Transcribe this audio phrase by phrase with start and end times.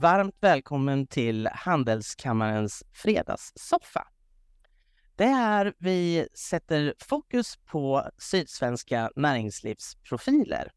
[0.00, 4.06] Varmt välkommen till Handelskammarens fredagssoffa.
[5.16, 10.72] Det är här vi sätter fokus på sydsvenska näringslivsprofiler.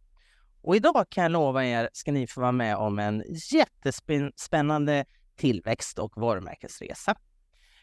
[0.62, 6.00] Och idag kan jag lova er ska ni få vara med om en jättespännande tillväxt
[6.00, 7.16] och varumärkesresa.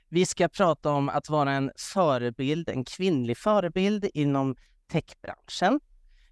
[0.09, 4.57] Vi ska prata om att vara en förebild, en kvinnlig förebild inom
[4.93, 5.81] techbranschen.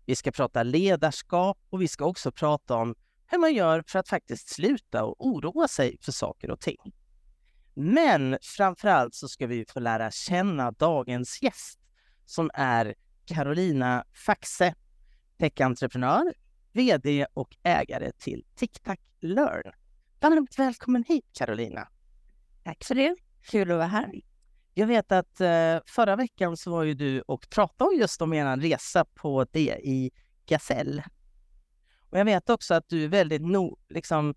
[0.07, 2.95] Vi ska prata ledarskap och vi ska också prata om
[3.29, 6.93] hur man gör för att faktiskt sluta och oroa sig för saker och ting.
[7.75, 11.80] Men framför allt så ska vi få lära känna dagens gäst
[12.25, 12.95] som är
[13.25, 14.75] Carolina Faxe,
[15.39, 16.35] techentreprenör,
[16.73, 19.73] VD och ägare till TicTac Learn.
[20.21, 21.88] Varmt välkommen hit Carolina!
[22.65, 23.16] Tack för det.
[23.51, 24.21] Kul att vara här.
[24.74, 28.57] Jag vet att eh, förra veckan så var ju du och pratade just om er
[28.57, 30.11] resa på det i
[30.46, 31.02] Gasell.
[32.10, 34.35] Och jag vet också att du är väldigt no, liksom,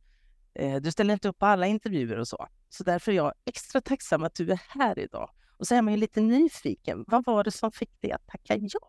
[0.54, 2.48] eh, du ställer inte upp på alla intervjuer och så.
[2.70, 5.30] Så därför är jag extra tacksam att du är här idag.
[5.58, 7.06] Och så är man ju lite nyfiken.
[7.08, 8.80] Vad var det som fick dig att tacka ja?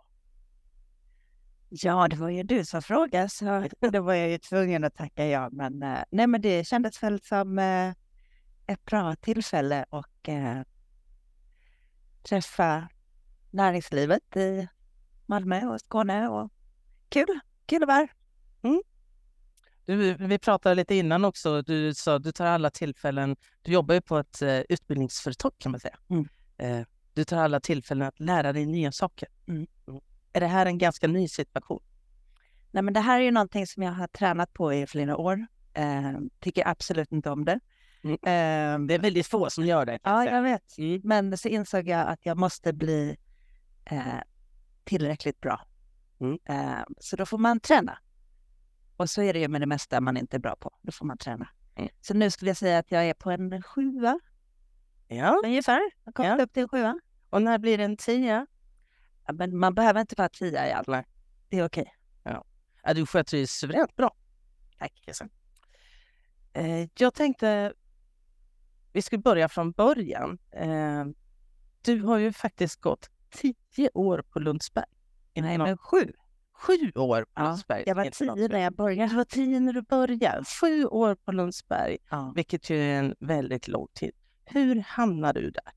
[1.69, 5.27] Ja, det var ju du som frågade, så då var jag ju tvungen att tacka
[5.27, 5.48] ja.
[5.53, 7.91] Men, eh, nej, men det kändes väl som eh,
[8.67, 10.61] ett bra tillfälle att eh,
[12.23, 12.89] träffa
[13.51, 14.69] näringslivet i
[15.27, 16.28] Malmö och Skåne.
[16.28, 16.51] Och
[17.08, 18.20] kul, kul att vara här.
[18.62, 18.83] Mm.
[19.84, 21.62] Du, vi pratade lite innan också.
[21.62, 23.36] Du sa att du tar alla tillfällen.
[23.62, 25.98] Du jobbar ju på ett uh, utbildningsföretag kan man säga.
[26.11, 26.28] Mm.
[26.62, 29.28] Uh, du tar alla tillfällen att lära dig nya saker.
[29.48, 29.67] Mm.
[29.89, 30.00] Mm.
[30.33, 31.83] Är det här en ganska ny situation?
[32.70, 35.47] Nej, men det här är ju någonting som jag har tränat på i flera år.
[35.78, 37.61] Uh, tycker absolut inte om det.
[38.05, 38.14] Mm.
[38.14, 39.98] Uh, det är väldigt få som gör det.
[40.02, 40.78] Ja, jag vet.
[40.78, 41.01] Mm.
[41.05, 43.17] Men så insåg jag att jag måste bli
[43.92, 44.20] uh,
[44.85, 45.61] tillräckligt bra.
[46.20, 46.39] Mm.
[46.51, 47.98] Uh, så då får man träna.
[49.00, 50.70] Och så är det ju med det mesta man inte är bra på.
[50.83, 51.48] Då får man träna.
[51.74, 51.90] Mm.
[52.00, 54.20] Så nu skulle jag säga att jag är på en sjua.
[55.08, 55.40] Ja.
[55.44, 55.80] Ungefär.
[56.05, 56.44] Jag kommer ja.
[56.44, 57.00] upp till en sjua.
[57.30, 58.46] Och när blir det en tia?
[59.27, 60.88] Ja, men man behöver inte vara tia i allt.
[60.88, 61.06] Nej.
[61.48, 61.94] Det är okej.
[62.22, 62.44] Ja.
[62.83, 62.94] ja.
[62.94, 64.16] Du sköter dig suveränt bra.
[64.78, 65.08] Tack.
[66.52, 67.72] Eh, jag tänkte
[68.92, 70.38] vi skulle börja från början.
[70.50, 71.05] Eh,
[71.82, 74.86] du har ju faktiskt gått tio år på Lundsberg.
[75.34, 76.12] Nej, men sju.
[76.61, 77.85] Sju år på Lundsberg.
[77.87, 79.11] Jag var tio när jag började.
[79.11, 80.45] Du var tio när du började.
[80.61, 81.98] Sju år på Lundsberg,
[82.35, 84.13] vilket ju är en väldigt lång tid.
[84.45, 85.73] Hur hamnade du där?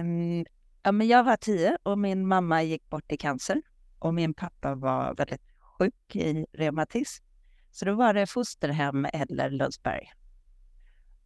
[0.00, 0.46] Um,
[0.82, 3.62] ja, men jag var tio och min mamma gick bort i cancer
[3.98, 5.42] och min pappa var väldigt
[5.78, 7.24] sjuk i reumatism.
[7.70, 10.12] Så då var det fosterhem eller Lundsberg.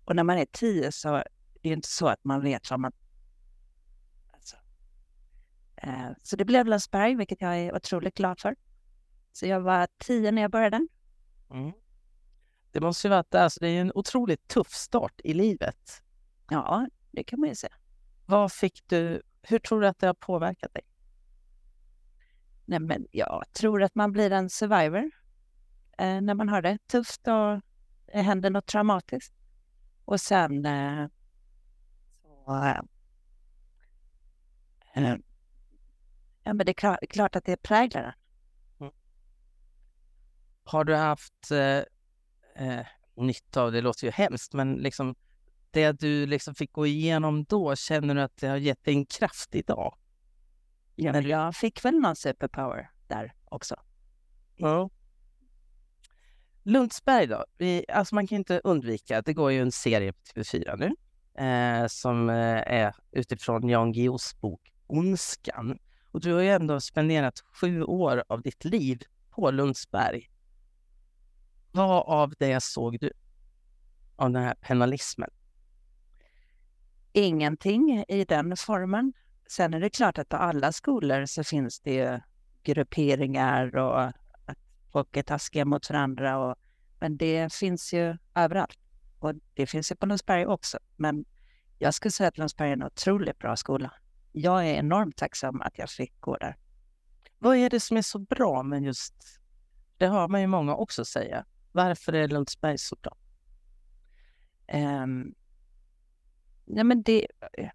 [0.04, 1.24] Och när man är tio så är
[1.62, 2.92] det inte så att man vet vad man...
[5.82, 8.56] Eh, så det blev Lundsberg, vilket jag är otroligt glad för.
[9.32, 10.86] Så jag var tio när jag började.
[11.50, 11.72] Mm.
[12.72, 16.02] Det måste ju varit alltså, det är en otroligt tuff start i livet.
[16.50, 17.74] Ja, det kan man ju säga.
[18.26, 20.82] Vad fick du, hur tror du att det har påverkat dig?
[22.64, 25.10] Nej, men jag tror att man blir en survivor
[25.98, 27.60] eh, när man har det tufft och
[28.12, 29.34] det händer något traumatiskt.
[30.04, 31.06] Och sen eh,
[32.22, 32.64] så...
[34.94, 35.14] Eh,
[36.48, 38.12] ja, men det är klart, klart att det präglar den.
[38.80, 38.92] Mm.
[40.64, 41.82] Har du haft eh,
[42.66, 42.86] eh,
[43.16, 45.14] nytta av, det låter ju hemskt, men liksom
[45.70, 49.06] det du liksom fick gå igenom då, känner du att det har gett dig en
[49.06, 49.98] kraft idag?
[50.94, 53.76] Ja, men jag fick väl någon superpower där också.
[54.56, 54.90] Ja.
[56.62, 57.44] Lundsberg då?
[57.58, 60.94] Vi, alltså man kan inte undvika, det går ju en serie på TV4 nu
[61.44, 65.78] eh, som eh, är utifrån Jan Guillous bok Ondskan.
[66.18, 70.30] Och du har ju ändå spenderat sju år av ditt liv på Lundsberg.
[71.72, 73.12] Vad av det såg du?
[74.16, 75.30] Av den här penalismen?
[77.12, 79.12] Ingenting i den formen.
[79.48, 82.20] Sen är det klart att på alla skolor så finns det ju
[82.62, 84.58] grupperingar och att
[84.92, 86.38] folk är taskiga mot varandra.
[86.38, 86.56] Och,
[87.00, 88.78] men det finns ju överallt.
[89.18, 90.78] Och det finns ju på Lundsberg också.
[90.96, 91.24] Men
[91.78, 93.92] jag skulle säga att Lundsberg är en otroligt bra skola.
[94.32, 96.56] Jag är enormt tacksam att jag fick gå där.
[97.38, 99.14] Vad är det som är så bra med just,
[99.96, 101.44] det har man ju många också säga.
[101.72, 103.16] Varför är Lundsberg så bra?
[104.66, 105.34] Ehm, um,
[106.64, 107.26] ja, men det,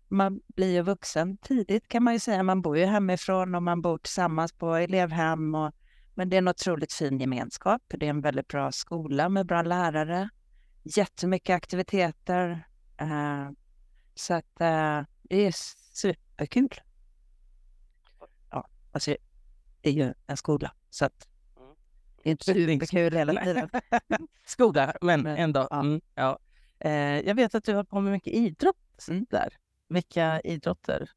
[0.07, 2.43] man blir ju vuxen tidigt kan man ju säga.
[2.43, 5.71] Man bor ju hemifrån och man bor tillsammans på elevhem och
[6.15, 7.81] men det är en otroligt fin gemenskap.
[7.87, 10.29] Det är en väldigt bra skola med bra lärare.
[10.83, 12.67] Jättemycket aktiviteter.
[13.01, 13.51] Uh,
[14.15, 15.51] så att uh, det är
[15.93, 16.81] superkul.
[18.49, 19.15] Ja, alltså
[19.81, 20.73] det är ju en skola.
[20.89, 21.27] Så att...
[22.23, 23.69] Det är inte superkul hela tiden.
[24.45, 25.67] Skola, men ändå.
[25.71, 26.39] Mm, ja.
[26.79, 28.77] Eh, jag vet att du har på med mycket idrott
[29.09, 29.25] Mm.
[29.29, 29.53] där.
[29.87, 31.09] Vilka idrotter?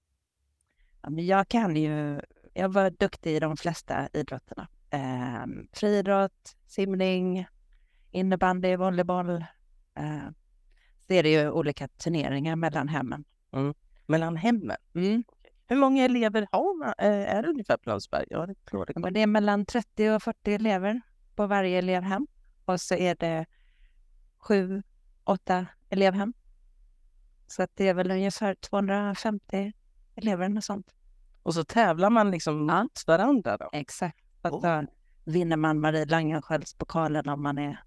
[1.03, 2.21] Ja, men jag kan ju,
[2.55, 4.69] jag var duktig i de flesta idrotterna.
[4.91, 7.47] Eh, friidrott, simning,
[8.11, 9.45] innebandy, volleyboll.
[9.95, 10.29] Eh,
[11.07, 13.25] så är det ju olika turneringar mellan hemmen.
[14.07, 14.77] Mellan hemmen?
[15.69, 18.27] Hur många elever har man, är det ungefär på Lundsberg?
[18.31, 21.01] Ja, det det är mellan 30 och 40 elever
[21.35, 22.27] på varje elevhem.
[22.65, 23.47] Och så är det
[24.39, 24.83] sju,
[25.25, 26.33] åtta elevhem.
[27.47, 29.73] Så att det är väl ungefär 250
[30.15, 30.95] elever och sånt.
[31.43, 32.83] Och så tävlar man liksom Ja.
[32.83, 33.71] mot varandra då?
[33.73, 34.19] Exakt.
[34.43, 34.61] Och Oh.
[34.61, 34.87] så
[35.25, 37.83] vinner man Marie Langenskiölds-pokalen om man är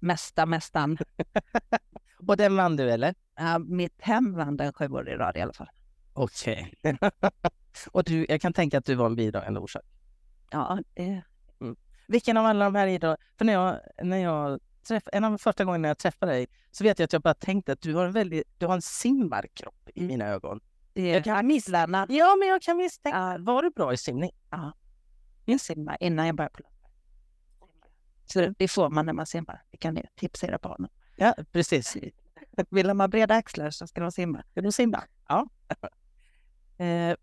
[0.00, 0.98] mesta mästaren.
[2.28, 3.14] Och den vann du eller?
[3.36, 5.70] Ja, mitt hem vann den sju år i rad i alla fall.
[6.12, 6.74] Okej.
[7.92, 9.82] och du, jag kan tänka att du var en bidragande orsak.
[10.50, 11.22] Ja, det,
[12.08, 13.16] Vilken av alla de här idrotterna...
[13.38, 16.84] För när jag, när jag träff, en av de första gångerna jag träffade dig så
[16.84, 19.88] vet jag att jag bara tänkte att du har en väldigt, du har en simmarkropp
[19.94, 20.60] i mina ögon.
[20.92, 22.10] det Jag kan misslärnad.
[22.10, 23.18] Ja, men jag kan misstänka.
[23.18, 23.36] Ja.
[23.38, 24.30] Var du bra i simning?
[25.44, 26.62] Jag simmar innan jag börjar på.
[28.24, 29.62] Så det får man när man simmar.
[29.70, 30.88] Det kan ni tipsa era barn.
[31.16, 31.96] Ja, precis.
[32.70, 34.42] Vill de ha breda axlar så ska de simma.
[34.50, 35.04] Ska du simma?
[35.28, 35.48] Ja.
[36.84, 37.16] eh,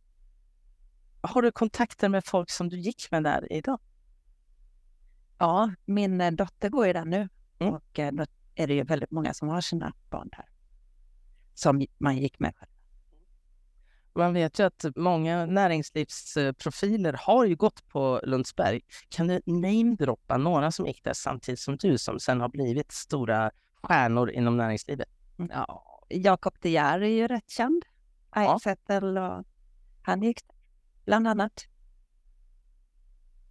[1.22, 3.80] har du kontakter med folk som du gick med där idag?
[5.38, 7.30] Ja, min eh, dotter går ju där nu
[7.64, 7.74] Mm.
[7.74, 8.26] och eh, då
[8.56, 10.46] är det ju väldigt många som har sina barn där.
[11.54, 12.72] Som man gick med själv.
[14.16, 18.82] Man vet ju att många näringslivsprofiler har ju gått på Lundsberg.
[19.10, 23.52] Kan du namedroppa några som gick där samtidigt som du som sen har blivit stora
[23.84, 25.10] stjärnor inom näringslivet?
[25.38, 27.86] Ja, Jakob De Geer är ju rätt känd.
[28.36, 28.54] Ja.
[28.56, 28.62] Och
[30.02, 30.40] han gick
[31.06, 31.66] bland annat.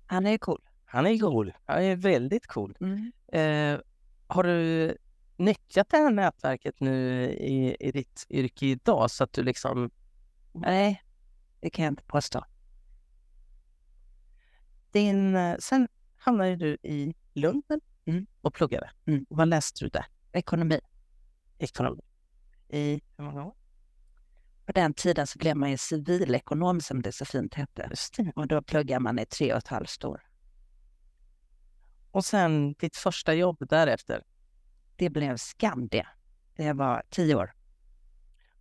[0.07, 0.61] Han är ju cool.
[0.85, 1.53] Han är cool.
[1.67, 2.77] Han är väldigt cool.
[2.81, 3.13] Mm.
[3.33, 3.81] Eh,
[4.27, 4.97] har du
[5.37, 9.91] nyttjat det här nätverket nu i, i ditt yrke idag så att du liksom
[10.53, 11.03] Nej,
[11.61, 12.45] det kan jag inte påstå.
[14.91, 15.37] din...
[15.37, 17.63] eh, Sen hamnade du i Lund
[18.05, 18.27] Mm.
[18.41, 18.91] och pluggade.
[19.07, 19.27] Mm.
[19.29, 20.07] Vad läste du där?
[20.33, 20.81] Ekonomi.
[21.63, 22.03] Ekonomi.
[22.69, 23.55] I hur många år?
[24.67, 27.91] På den tiden så blev man ju civilekonom som det så fint hette.
[28.35, 30.23] Och då pluggar man i tre och ett halvt år.
[32.11, 34.23] Och sen ditt första jobb därefter
[34.97, 36.09] Det blev Skandia.
[36.57, 37.53] Det var tio år.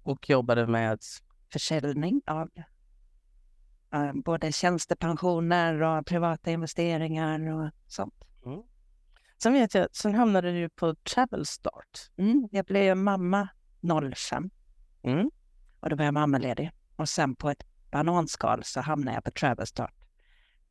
[0.03, 0.99] och jobbade med...
[1.53, 2.49] Försäljning av
[3.93, 8.13] eh, både tjänstepensioner och privata investeringar och sånt.
[9.43, 12.11] Sen vet jag, sen hamnade du på Travel Start.
[12.17, 13.49] Mm, jag blev mamma
[14.15, 14.49] 05
[15.03, 15.29] Mm.
[15.79, 16.71] och då var jag mammaledig.
[16.95, 19.93] Och sen på ett bananskal så hamnade jag på Travelstart.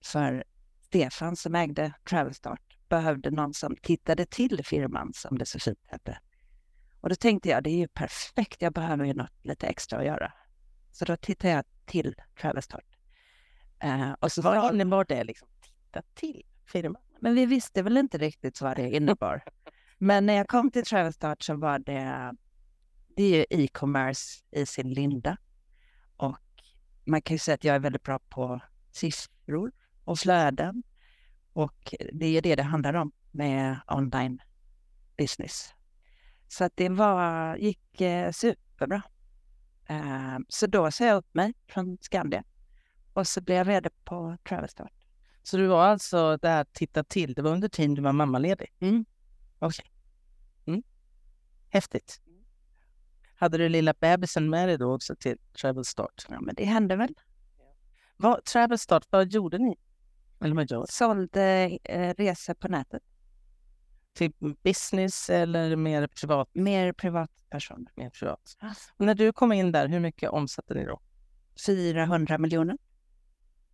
[0.05, 0.45] För
[0.81, 6.19] Stefan som ägde Travelstart behövde någon som tittade till firman som det så fint hette.
[7.01, 10.05] Och då tänkte jag, det är ju perfekt, jag behöver ju något lite extra att
[10.05, 10.33] göra.
[10.93, 12.97] Så då tittade jag till Travelstart.
[13.79, 15.25] Eh, och så Vad innebar det?
[15.25, 15.49] Liksom?
[15.61, 19.43] Titta till firman men vi visste väl inte riktigt vad det innebar.
[19.99, 22.33] Men när jag kom till Travelstart så var det,
[23.17, 25.37] det är ju e-commerce i sin linda.
[26.17, 26.39] Och
[27.05, 28.61] man kan ju säga att jag är väldigt bra på
[28.93, 29.73] siffror
[30.05, 30.83] och flöden.
[31.53, 34.43] Och det är ju det det handlar om med online
[35.17, 35.75] business.
[36.49, 39.03] Så att det var, gick eh, superbra.
[39.87, 42.45] Eh, så då sa jag upp mig från Skandia
[43.13, 45.00] och så blev jag vd på Travelstart.
[45.43, 48.69] Så du var alltså där titta till, det var under tiden du var mammaledig?
[48.81, 49.05] Mm.
[49.59, 49.85] Okej.
[50.67, 50.83] Mm.
[51.69, 52.21] Häftigt.
[53.35, 56.27] Hade du lilla bebisen med dig då också till Travel Start?
[56.29, 57.15] Ja, men det hände väl.
[58.17, 59.77] Vad, Travel Start, vad gjorde ni?
[60.41, 63.03] Eller vad gör Sålde eh, resor på nätet.
[64.13, 64.33] Till
[64.63, 66.49] business eller mer privat?
[66.53, 67.93] Mer privatpersoner.
[67.97, 68.57] Mer privat.
[68.97, 71.01] Och när du kom in där, hur mycket omsatte ni då?
[71.67, 72.79] 400 miljoner.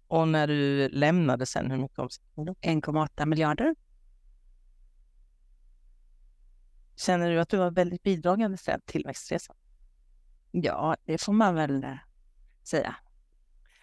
[0.09, 2.53] Och när du lämnade sen, hur mycket omsatte ni då?
[2.53, 3.75] 1,8 miljarder.
[6.97, 9.57] Känner du att du var väldigt bidragande till tillväxtresan?
[10.51, 11.97] Ja, det får man väl eh,
[12.63, 12.97] säga.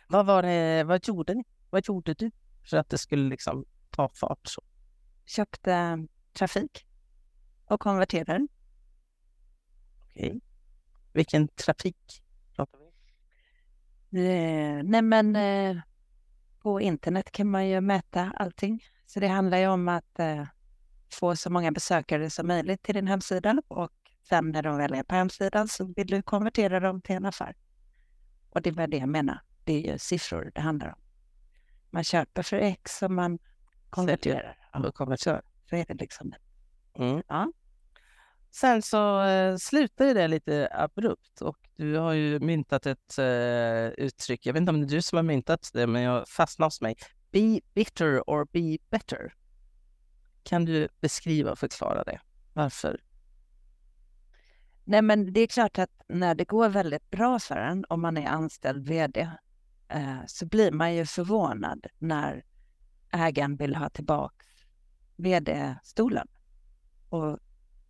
[0.08, 1.44] Vad var det, vad gjorde ni?
[1.70, 2.32] Vad gjorde du
[2.70, 4.62] för att det skulle liksom ta fart så?
[5.26, 6.88] Köpte trafik
[7.66, 8.48] och konverterade.
[10.10, 10.42] Okej.
[11.14, 12.24] Vilken trafik
[12.56, 12.80] pratar
[14.10, 14.26] vi?
[14.26, 15.82] Eh, nej men eh,
[16.64, 18.84] på internet kan man ju mäta allting.
[19.06, 20.46] Så det handlar ju om att eh,
[21.14, 23.92] få så många besökare som möjligt till din hemsida och
[24.30, 27.56] sen när de väl är på hemsidan så vill du konvertera dem till en affär.
[28.50, 29.40] Och det var det jag menar.
[29.64, 31.00] Det är ju siffror det handlar om.
[31.90, 33.40] Man köper för X och man
[33.90, 34.58] konverterar.
[34.74, 34.80] Ja,
[35.70, 36.34] så är det liksom.
[36.96, 37.24] Mm.
[37.28, 37.52] Ja.
[38.56, 44.06] Sen så eh, slutar ju det lite abrupt och du har ju myntat ett eh,
[44.06, 44.46] uttryck.
[44.46, 46.82] Jag vet inte om det är du som har myntat det, men jag fastnar hos
[46.82, 46.96] mig.
[47.32, 49.34] Be bitter or be better.
[50.44, 52.20] Kan du beskriva och förklara det?
[52.54, 53.02] Varför?
[54.84, 58.18] Nej, men det är klart att när det går väldigt bra för en, om man
[58.18, 59.30] är anställd vd,
[59.88, 62.46] eh, så blir man ju förvånad när
[63.12, 64.46] ägaren vill ha tillbaka
[65.16, 66.28] vd-stolen.
[67.10, 67.40] Och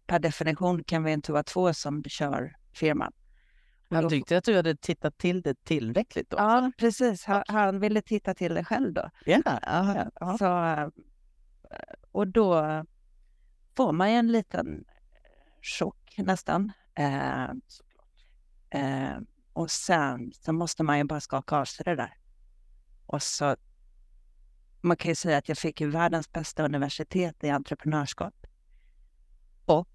[0.08, 3.12] per definition kan vi inte vara två som kör firman.
[3.90, 6.38] Han tyckte att du hade tittat till det tillräckligt då?
[6.38, 7.26] Ja, precis.
[7.26, 9.10] Han, han ville titta till det själv då.
[9.26, 9.42] Ja.
[10.20, 10.38] ja.
[10.38, 10.88] Så, eh,
[12.12, 12.84] och då
[13.76, 14.86] får man ju en liten
[15.62, 16.72] chock nästan.
[16.96, 17.44] Eh,
[18.70, 19.18] eh,
[19.54, 22.18] och sen så måste man ju bara skaka av sig det där.
[23.06, 23.56] Och så,
[24.82, 28.34] man kan ju säga att jag fick världens bästa universitet i entreprenörskap.
[29.66, 29.90] Och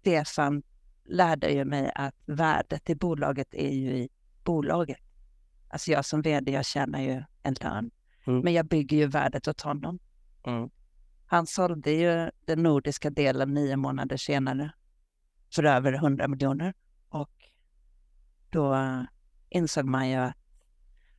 [0.00, 0.62] Stefan
[1.04, 4.08] lärde ju mig att värdet i bolaget är ju i
[4.44, 5.00] bolaget.
[5.68, 7.90] Alltså jag som vd, jag tjänar ju en lön.
[8.24, 8.40] Mm.
[8.40, 9.98] Men jag bygger ju värdet åt honom.
[10.46, 10.70] Mm.
[11.26, 14.72] Han sålde ju den nordiska delen nio månader senare
[15.54, 16.74] för över 100 miljoner.
[17.08, 17.30] Och
[18.50, 18.76] då
[19.48, 20.36] insåg man ju att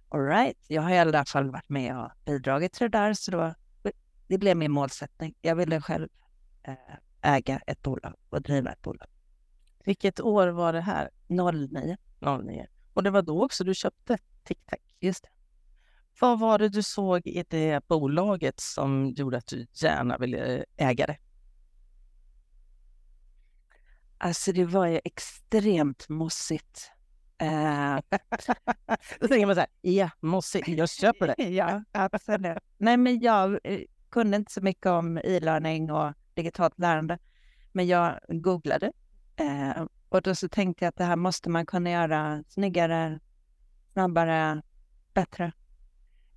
[0.09, 3.13] all right, jag har i alla fall varit med och bidragit till det där.
[3.13, 3.53] Så då,
[4.27, 5.35] det blev min målsättning.
[5.41, 6.07] Jag ville själv
[7.21, 9.07] äga ett bolag och driva ett bolag.
[9.85, 11.09] Vilket år var det här?
[11.27, 12.67] 09, 09.
[12.93, 14.79] Och det var då också du köpte TicTac?
[15.01, 15.29] just det.
[16.19, 21.07] Vad var det du såg i det bolaget som gjorde att du gärna ville äga
[21.07, 21.17] det?
[24.17, 26.91] Alltså det var ju extremt mossigt.
[27.37, 27.95] Eh,
[29.19, 31.43] Då tänker man så här, ja, mossigt, jag köper det.
[31.43, 32.57] ja, absolut.
[32.77, 37.17] Nej, men jag eh, kunde inte så mycket om e-learning och digitalt lärande.
[37.71, 38.91] Men jag googlade
[39.35, 43.19] eh, och då så tänkte jag att det här måste man kunna göra snyggare,
[43.93, 44.61] snabbare,
[45.13, 45.51] bättre.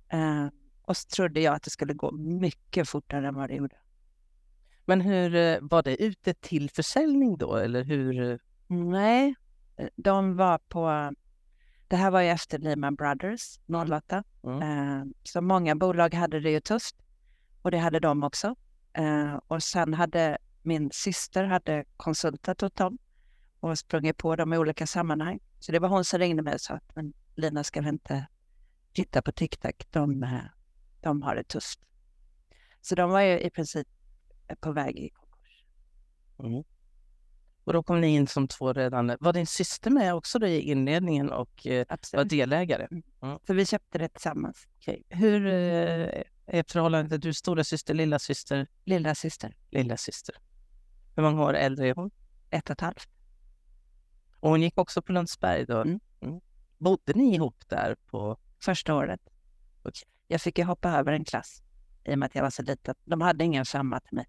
[0.09, 0.47] Eh,
[0.81, 3.75] och så trodde jag att det skulle gå mycket fortare än vad det gjorde.
[4.85, 7.55] Men hur eh, var det ute till försäljning då?
[7.55, 8.39] Eller hur?
[8.67, 9.35] Nej,
[9.95, 11.11] de var på...
[11.87, 14.23] Det här var ju efter Lehman Brothers 08.
[14.43, 14.61] Mm.
[14.61, 16.95] Eh, så många bolag hade det ju tufft.
[17.61, 18.55] Och det hade de också.
[18.95, 22.97] Eh, och sen hade min syster hade konsultat åt dem
[23.59, 25.39] och sprungit på dem i olika sammanhang.
[25.59, 28.27] Så det var hon som ringde mig och sa att men Lina ska vi inte
[28.93, 30.39] titta på TikTok, de, eh,
[31.01, 31.79] de har det tufft.
[32.81, 33.87] Så de var ju i princip
[34.59, 35.63] på väg i konkurs.
[36.39, 36.63] Mm.
[37.63, 39.17] Och då kom ni in som två redan.
[39.19, 42.29] Var din syster med också då i inledningen och eh, var Absolut.
[42.29, 42.87] delägare?
[43.47, 44.67] Så vi köpte det tillsammans.
[44.77, 45.03] Okej.
[45.09, 47.21] Hur eh, är förhållandet?
[47.21, 50.35] Du stora syster, lilla syster, Lilla syster, lilla syster.
[51.15, 52.11] Hur många år äldre är hon?
[52.55, 53.09] ett och ett halvt.
[54.39, 55.81] Och hon gick också på Lundsberg då?
[55.81, 55.99] Mm.
[56.21, 56.41] Mm.
[56.77, 58.37] Bodde ni ihop där på...
[58.59, 59.21] första året.
[59.83, 60.07] Okej.
[60.27, 61.63] Jag fick ju hoppa över en klass
[62.05, 62.95] i och med att jag var så liten.
[63.03, 64.25] De hade ingen femma till mig.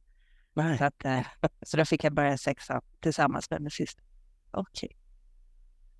[0.54, 0.78] Nej.
[0.78, 1.26] Så, att, eh,
[1.62, 4.04] så då fick jag börja sexa tillsammans med min syster.
[4.50, 4.96] Okej.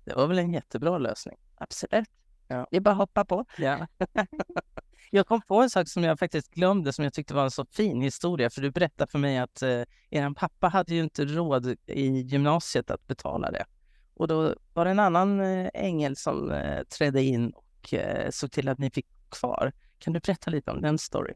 [0.05, 1.37] Det var väl en jättebra lösning?
[1.55, 2.09] Absolut.
[2.47, 2.67] Ja.
[2.71, 3.45] Det är bara att hoppa på.
[3.57, 3.87] Ja.
[5.09, 7.65] jag kom på en sak som jag faktiskt glömde som jag tyckte var en så
[7.65, 8.49] fin historia.
[8.49, 12.91] För du berättade för mig att eh, er pappa hade ju inte råd i gymnasiet
[12.91, 13.65] att betala det.
[14.13, 18.51] Och då var det en annan eh, ängel som eh, trädde in och eh, såg
[18.51, 19.71] till att ni fick kvar.
[19.99, 21.33] Kan du berätta lite om den story?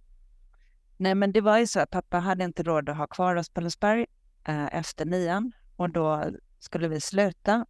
[0.98, 3.50] Nej, men det var ju så att pappa hade inte råd att ha kvar oss
[3.50, 4.06] på Lundsberg
[4.48, 6.26] eh, efter nian och då
[6.60, 7.66] skulle vi sluta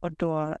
[0.00, 0.56] och då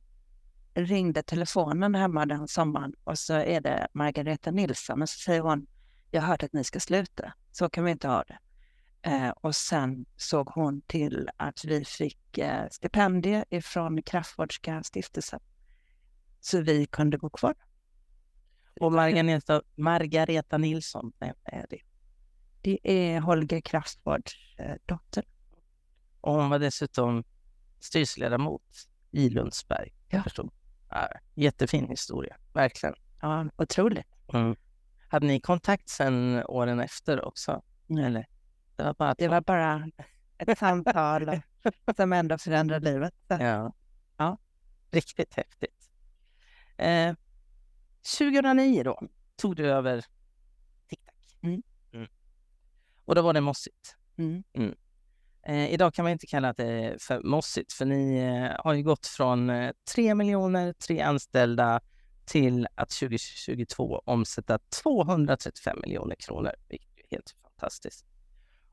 [0.74, 5.66] ringde telefonen hemma den sommaren och så är det Margareta Nilsson och så säger hon
[6.10, 8.38] jag har hört att ni ska sluta, så kan vi inte ha det.
[9.02, 15.40] Eh, och sen såg hon till att vi fick eh, stipendie ifrån Kraftvårdska stiftelsen
[16.40, 17.54] så vi kunde gå kvar.
[18.80, 21.80] Och Margareta, Margareta Nilsson, vem är det?
[22.60, 25.24] Det är Holger Kraftvårds eh, dotter.
[26.20, 27.24] Och hon var dessutom
[27.80, 28.62] styrelseledamot
[29.10, 29.92] i Lundsberg.
[30.08, 30.22] Ja.
[30.22, 30.50] Förstod.
[30.94, 32.94] Ja, jättefin historia, verkligen.
[33.20, 34.06] Ja, otroligt.
[34.32, 34.56] Mm.
[35.08, 37.62] Hade ni kontakt sen åren efter också?
[38.06, 38.26] Eller?
[38.76, 39.14] Det var bara.
[39.18, 39.88] Det var bara
[40.38, 41.40] ett samtal
[41.96, 43.14] som ändå förändrade livet.
[43.28, 43.36] Så.
[43.40, 43.72] Ja.
[44.16, 44.38] Ja.
[44.90, 45.90] Riktigt häftigt.
[46.76, 47.14] Eh,
[48.18, 49.00] 2009 då
[49.36, 50.04] tog du över
[50.88, 51.14] TikTok.
[51.42, 51.62] Mm.
[51.92, 52.08] Mm.
[53.04, 53.96] Och då var det mossigt.
[54.18, 54.74] Mm.
[55.46, 59.06] Eh, idag kan man inte kalla det för mossigt för ni eh, har ju gått
[59.06, 61.80] från eh, 3 miljoner, tre anställda
[62.24, 68.06] till att 2022 omsätta 235 miljoner kronor, vilket är helt fantastiskt.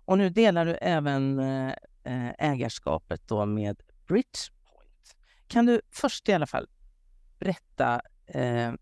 [0.05, 1.73] Och nu delar du även eh,
[2.03, 5.15] eh, ägarskapet då med Bridgepoint.
[5.47, 6.67] Kan du först i alla fall
[7.39, 8.73] berätta eh,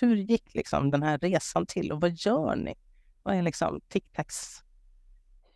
[0.00, 2.74] hur gick liksom den här resan till och vad gör ni?
[3.22, 4.64] Vad är liksom TicTacs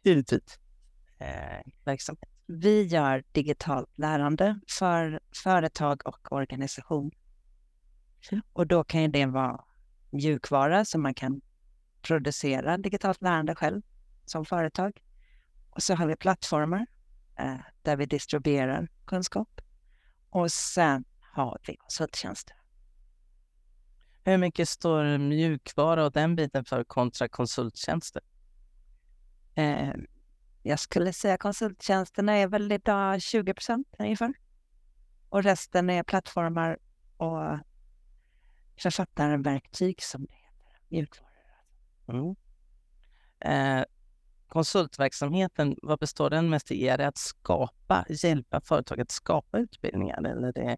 [0.04, 0.61] huvudverksamhet?
[1.22, 1.94] Eh,
[2.46, 7.10] Vi gör digitalt lärande för företag och organisation.
[8.52, 9.64] Och då kan det vara
[10.10, 11.40] mjukvara som man kan
[12.02, 13.82] producera digitalt lärande själv
[14.24, 15.02] som företag.
[15.70, 16.86] Och så har vi plattformar
[17.38, 19.60] eh, där vi distribuerar kunskap.
[20.30, 22.56] Och sen har vi konsulttjänster.
[24.24, 28.22] Hur mycket står mjukvara och den biten för kontra konsulttjänster?
[29.54, 29.92] Eh,
[30.62, 34.32] jag skulle säga konsulttjänsterna är väl idag 20 procent ungefär.
[35.28, 36.78] Och resten är plattformar
[37.16, 37.58] och
[38.82, 41.32] författarverktyg som det heter, mjukvaror.
[42.08, 42.34] Mm.
[43.40, 43.84] Eh,
[44.48, 46.88] konsultverksamheten, vad består den mest i?
[46.88, 50.24] Är det att skapa, hjälpa företag att skapa utbildningar?
[50.24, 50.76] Eller det...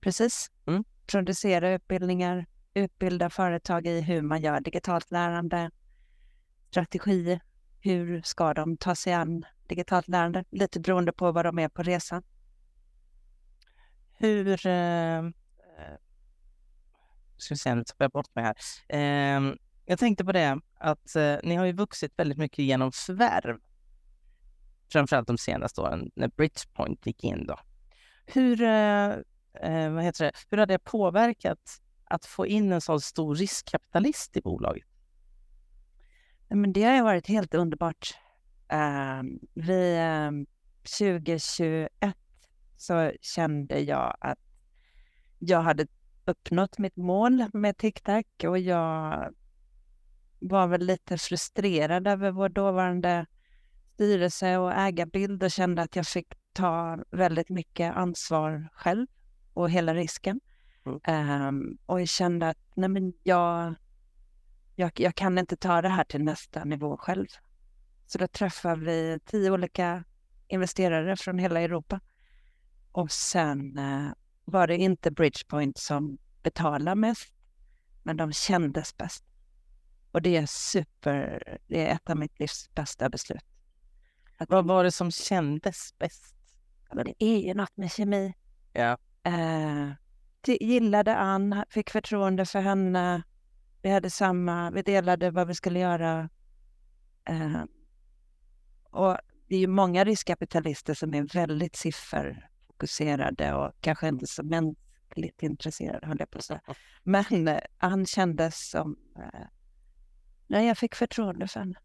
[0.00, 0.50] Precis.
[0.66, 0.84] Mm.
[1.06, 5.70] Producera utbildningar, utbilda företag i hur man gör digitalt lärande,
[6.70, 7.40] strategi,
[7.84, 10.44] hur ska de ta sig an digitalt lärande?
[10.50, 12.22] Lite beroende på vad de är på resan.
[14.18, 14.66] Hur...
[14.66, 15.24] Eh, eh
[17.36, 18.54] ska vi se, nu tappar jag bort mig här.
[18.88, 19.54] Eh,
[19.86, 23.56] jag tänkte på det att eh, ni har ju vuxit väldigt mycket genom förvärv.
[24.92, 27.58] Framförallt de senaste åren när Bridgepoint gick in då.
[28.26, 29.10] Hur, eh,
[29.60, 30.32] eh, vad heter det?
[30.50, 34.93] Hur har det påverkat att få in en sån stor riskkapitalist i bolaget?
[36.48, 38.18] Men det har varit helt underbart.
[38.72, 39.22] Uh,
[39.54, 40.44] vi, uh,
[40.98, 41.88] 2021
[42.76, 44.38] så kände jag att
[45.38, 45.86] jag hade
[46.24, 49.30] uppnått mitt mål med TicTac och jag
[50.38, 53.26] var väl lite frustrerad över vår dåvarande
[53.94, 59.06] styrelse och ägarbild och kände att jag fick ta väldigt mycket ansvar själv
[59.54, 60.40] och hela risken.
[61.06, 61.48] Mm.
[61.48, 63.74] Um, och jag kände att nej men jag,
[64.74, 67.26] jag, jag kan inte ta det här till nästa nivå själv.
[68.06, 70.04] Så då träffade vi tio olika
[70.48, 72.00] investerare från hela Europa.
[72.92, 74.12] Och sen uh,
[74.44, 77.32] var det inte Bridgepoint som betalade mest,
[78.02, 79.24] men de kändes bäst.
[80.12, 83.44] Och det är super, det är ett av mitt livs bästa beslut.
[84.38, 86.34] Att, Vad var det som kändes bäst?
[86.92, 88.34] det är ju något med kemi.
[88.72, 88.98] Ja.
[89.28, 89.92] Uh,
[90.46, 93.22] gillade Ann, fick förtroende för henne.
[93.84, 96.28] Vi hade samma, vi delade vad vi skulle göra.
[97.30, 97.64] Uh,
[98.90, 99.16] och
[99.48, 106.06] det är ju många riskkapitalister som är väldigt sifferfokuserade och kanske inte så mänskligt intresserade,
[106.06, 106.60] höll jag på att säga.
[107.02, 108.96] Men uh, Ann kändes som...
[109.18, 109.46] Uh,
[110.46, 111.78] nej, jag fick förtroende för henne.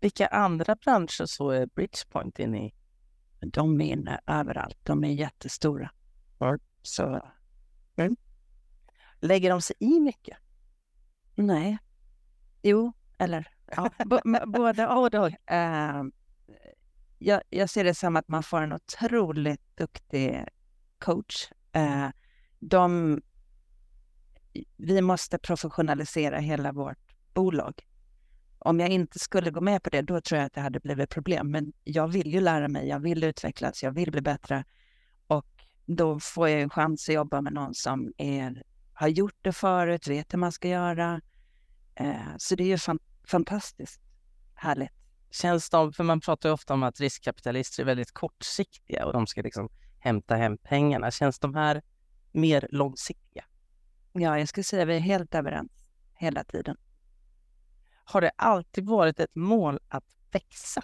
[0.00, 2.74] Vilka andra branscher så är Bridgepoint inne i?
[3.40, 4.78] De är inne överallt.
[4.82, 5.90] De är jättestora.
[6.82, 7.28] Så...
[7.96, 8.16] Mm.
[9.20, 10.36] Lägger de sig i mycket?
[11.34, 11.78] Nej.
[12.62, 13.90] Jo, eller ja,
[14.46, 15.14] både och.
[15.14, 15.28] och.
[15.52, 16.04] Uh,
[17.18, 20.44] jag, jag, ser det som att man får en otroligt duktig
[20.98, 21.50] coach.
[21.76, 22.08] Uh,
[22.58, 23.20] de,
[24.76, 27.86] vi måste professionalisera hela vårt bolag.
[28.58, 31.10] Om jag inte skulle gå med på det, då tror jag att det hade blivit
[31.10, 31.50] problem.
[31.50, 34.64] Men jag vill ju lära mig, jag vill utvecklas, jag vill bli bättre.
[35.26, 35.46] Och
[35.86, 38.62] då får jag en chans att jobba med någon som är,
[39.02, 41.20] har gjort det förut, vet hur man ska göra.
[41.94, 44.00] Eh, så det är ju fan, fantastiskt
[44.54, 44.92] härligt.
[45.30, 49.26] Känns de, för man pratar ju ofta om att riskkapitalister är väldigt kortsiktiga och de
[49.26, 51.10] ska liksom hämta hem pengarna.
[51.10, 51.82] Känns de här
[52.32, 53.44] mer långsiktiga?
[54.12, 55.72] Ja, jag skulle säga att vi är helt överens
[56.14, 56.76] hela tiden.
[58.04, 60.82] Har det alltid varit ett mål att växa?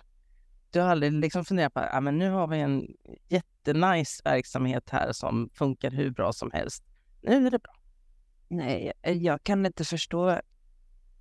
[0.70, 2.86] Du har aldrig liksom funderat på att ah, nu har vi en
[3.28, 6.84] jättenice verksamhet här som funkar hur bra som helst.
[7.22, 7.78] Nu är det bra.
[8.48, 10.40] Nej, jag kan inte förstå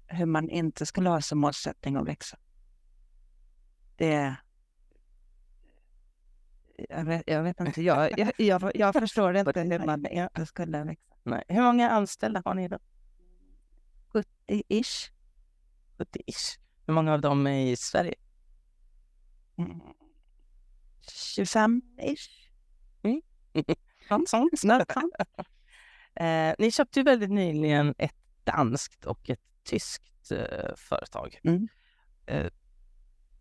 [0.07, 2.37] hur man inte skulle ha som målsättning att växa.
[3.95, 4.35] Det...
[6.89, 10.83] Jag vet, jag vet inte, jag, jag, jag, jag förstår inte hur man inte skulle
[10.83, 11.13] växa.
[11.23, 11.43] Nej.
[11.47, 12.79] Hur många anställda har ni då?
[14.13, 15.11] 70-ish.
[15.97, 16.59] 70-ish.
[16.85, 18.15] Hur många av dem är i Sverige?
[21.37, 22.29] 25-ish.
[23.03, 23.21] Mm.
[24.09, 24.63] Något sånt.
[26.19, 31.39] Eh, ni köpte ju väldigt nyligen ett danskt och ett tyskt eh, företag.
[31.43, 31.67] Mm.
[32.25, 32.47] Eh,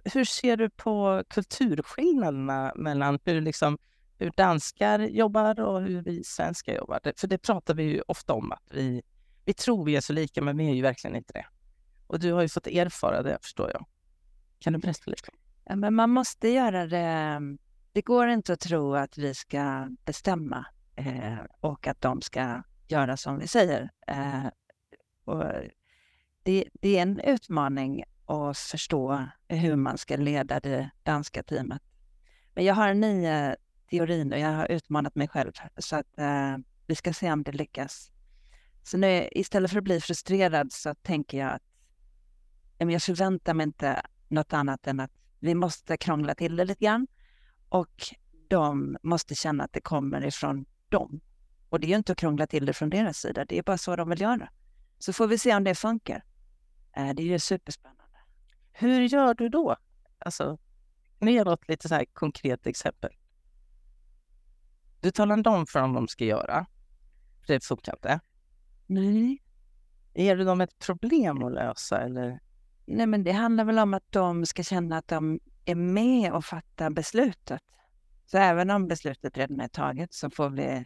[0.05, 3.79] hur ser du på kulturskillnaderna mellan hur liksom
[4.19, 7.01] hur danskar jobbar och hur vi svenskar jobbar.
[7.17, 9.03] För det pratar vi ju ofta om att vi,
[9.45, 11.47] vi tror vi är så lika, men vi är ju verkligen inte det.
[12.07, 13.87] Och du har ju fått erfara det, förstår jag.
[14.59, 15.29] Kan du berätta lite?
[15.65, 17.41] Ja, men man måste göra det.
[17.93, 23.17] Det går inte att tro att vi ska bestämma eh, och att de ska göra
[23.17, 23.91] som vi säger.
[24.07, 24.47] Eh,
[25.25, 25.45] och
[26.43, 31.83] det, det är en utmaning att förstå hur man ska leda det danska teamet.
[32.55, 33.27] Men jag har en ny
[33.91, 34.39] teori nu.
[34.39, 36.57] jag har utmanat mig själv så att eh,
[36.87, 38.11] vi ska se om det lyckas.
[38.83, 41.63] Så nu istället för att bli frustrerad så tänker jag att
[42.79, 47.07] jag förväntar mig inte något annat än att vi måste krångla till det lite grann
[47.69, 48.03] och
[48.49, 51.21] de måste känna att det kommer ifrån dem.
[51.69, 53.79] Och det är ju inte att krångla till det från deras sida, det är bara
[53.79, 54.49] så de vill göra.
[54.99, 56.25] Så får vi se om det funkar.
[56.97, 58.19] Eh, det är ju superspännande.
[58.73, 59.77] Hur gör du då?
[60.19, 60.59] Alltså,
[61.19, 63.11] kan du ge något lite så här konkret exempel?
[65.01, 66.67] Du talar om för dem vad de ska göra.
[67.47, 68.21] För det funkar inte.
[68.87, 69.43] Nej.
[70.15, 72.41] Ger du dem ett problem att lösa eller?
[72.87, 76.45] Nej, men det handlar väl om att de ska känna att de är med och
[76.45, 77.63] fattar beslutet.
[78.27, 80.85] Så även om beslutet redan är taget så får vi...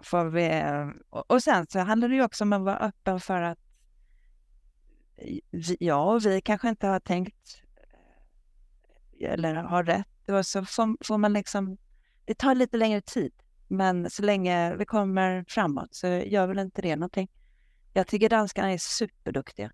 [0.00, 0.62] Får vi
[1.10, 3.58] och sen så handlar det ju också om att vara öppen för att
[5.78, 7.62] ja, vi kanske inte har tänkt
[9.20, 10.28] eh, eller har rätt.
[10.28, 11.78] Och så får, får man liksom...
[12.24, 13.32] Det tar lite längre tid,
[13.68, 17.30] men så länge vi kommer framåt så gör väl inte det någonting.
[17.92, 19.70] Jag tycker danskarna är superduktiga.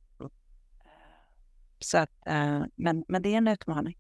[1.81, 3.99] Så att, eh, men, men det är en utmaning.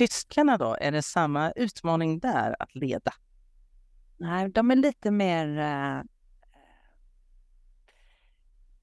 [0.00, 3.14] Tyskarna då, är det samma utmaning där att leda?
[4.16, 5.58] Nej, de är lite mer...
[5.58, 6.02] Äh,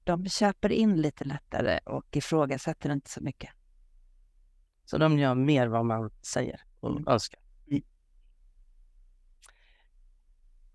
[0.04, 3.50] de köper in lite lättare och ifrågasätter inte så mycket.
[4.84, 7.08] Så de gör mer vad man säger och mm.
[7.08, 7.40] önskar?
[7.70, 7.82] Mm.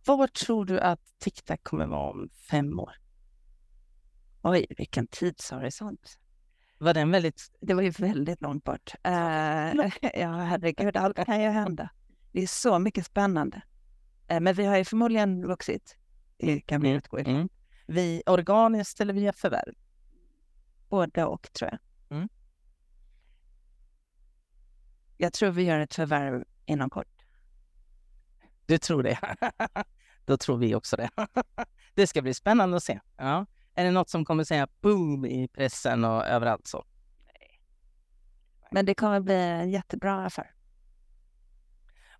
[0.05, 2.95] Var tror du att TikTok kommer vara om fem år?
[4.41, 6.19] Oj, vilken tidshorisont.
[6.83, 7.51] Var den väldigt...
[7.61, 8.93] Det var ju väldigt långt bort.
[9.07, 9.13] Uh,
[10.13, 11.89] ja, herregud, allt kan ju hända.
[12.31, 13.61] Det är så mycket spännande.
[14.31, 15.97] Uh, men vi har ju förmodligen vuxit.
[16.65, 17.35] Kan vi utgå ifrån.
[17.35, 17.49] Mm.
[17.87, 19.73] Vi organiskt eller via förvärv?
[20.89, 21.79] Både och, tror jag.
[22.17, 22.29] Mm.
[25.17, 27.25] Jag tror vi gör ett förvärv inom kort.
[28.65, 29.19] Du tror det?
[30.25, 31.09] Då tror vi också det.
[31.93, 32.99] det ska bli spännande att se.
[33.17, 33.45] Ja.
[33.75, 36.85] Är det något som kommer säga boom i pressen och överallt så?
[38.71, 40.53] Men det kommer bli en jättebra affär.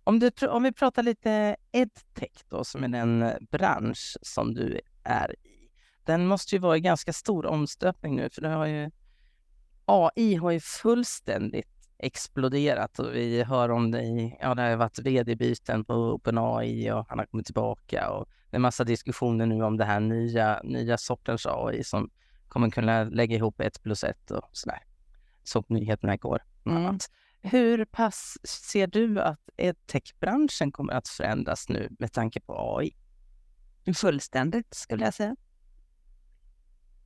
[0.04, 5.46] Om, du, om vi pratar lite edtech då, som är den bransch som du är
[5.46, 5.70] i.
[6.04, 8.90] Den måste ju vara i ganska stor omstöpning nu, för det har ju,
[9.84, 14.98] AI har ju fullständigt exploderat och vi hör om det i, ja det har varit
[14.98, 19.76] vd-byten på OpenAI och han har kommit tillbaka och det är massa diskussioner nu om
[19.76, 22.10] det här nya, nya sortens AI som
[22.48, 24.82] kommer kunna lägga ihop ett plus ett och sådär.
[25.44, 26.42] Såg nyheterna igår.
[26.66, 26.98] Mm.
[27.42, 32.96] Hur pass ser du att edtech-branschen kommer att förändras nu med tanke på AI?
[33.94, 35.36] Fullständigt skulle jag säga.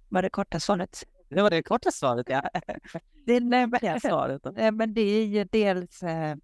[0.08, 1.04] Var det korta svaret?
[1.28, 2.50] Det var det korta svaret, ja.
[3.26, 4.42] det är det svaret.
[4.74, 6.36] Men det är ju dels eh,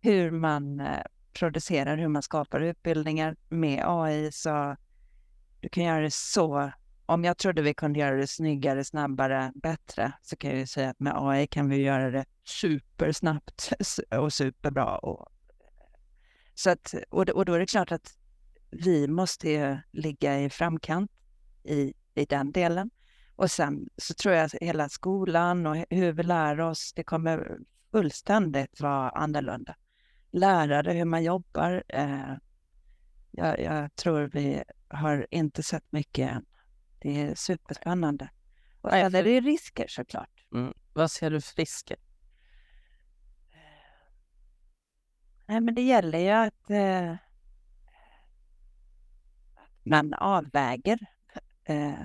[0.00, 1.02] hur man eh,
[1.38, 4.32] producerar, hur man skapar utbildningar med AI.
[4.32, 4.76] Så
[5.60, 6.72] du kan göra det så.
[7.06, 10.90] Om jag trodde vi kunde göra det snyggare, snabbare, bättre så kan jag ju säga
[10.90, 13.72] att med AI kan vi göra det supersnabbt
[14.10, 14.98] och superbra.
[14.98, 15.28] Och,
[16.54, 18.14] så att, och, då är det klart att
[18.70, 21.10] vi måste ligga i framkant
[21.64, 22.90] i, i den delen.
[23.36, 27.58] Och sen så tror jag att hela skolan och hur vi lär oss, det kommer
[27.92, 29.74] fullständigt vara annorlunda.
[30.30, 31.82] Lärare, hur man jobbar.
[31.88, 32.34] Eh,
[33.30, 36.44] jag, jag, tror vi har inte sett mycket än.
[36.98, 38.30] Det är superspännande.
[38.80, 40.44] Och sen är det risker såklart.
[40.54, 40.74] Mm.
[40.92, 41.96] Vad ser du för risker?
[45.46, 47.16] Nej, men det gäller ju att eh,
[49.82, 50.98] man avväger
[51.64, 52.00] eh,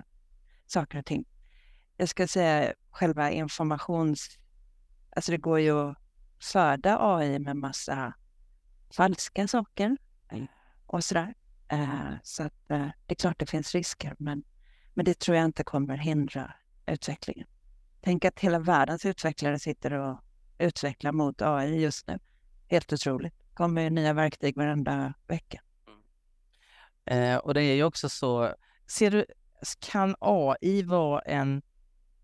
[0.66, 1.26] saker och ting.
[1.98, 4.38] Jag ska säga själva informations...
[5.16, 5.98] Alltså det går ju att
[6.44, 8.14] föda AI med massa
[8.94, 9.98] falska saker
[10.32, 10.44] eh,
[10.86, 11.34] och sådär.
[11.68, 14.44] Eh, så att, eh, det är klart det finns risker, men,
[14.94, 16.54] men det tror jag inte kommer hindra
[16.86, 17.48] utvecklingen.
[18.02, 20.20] Tänk att hela världens utvecklare sitter och
[20.58, 22.20] utvecklar mot AI just nu.
[22.68, 23.34] Helt otroligt.
[23.50, 25.62] Det kommer nya verktyg varenda vecka.
[27.08, 27.34] Mm.
[27.34, 28.56] Eh, och det är ju också så,
[28.88, 29.26] ser du,
[29.80, 31.62] kan AI vara en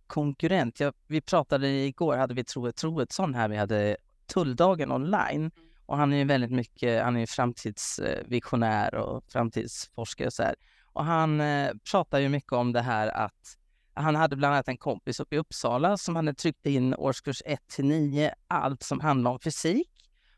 [0.08, 0.80] konkurrent?
[0.80, 3.98] Ja, vi pratade igår, hade vi Troe Troedsson här, vi hade
[4.34, 5.52] Tulldagen online.
[5.86, 10.56] Och han är ju väldigt mycket, han är ju framtidsvisionär och framtidsforskare och så här.
[10.94, 13.58] Och han eh, pratar ju mycket om det här att
[13.94, 17.60] han hade bland annat en kompis uppe i Uppsala som hade tryckt in årskurs 1
[17.68, 19.92] till 9, allt som handlar om fysik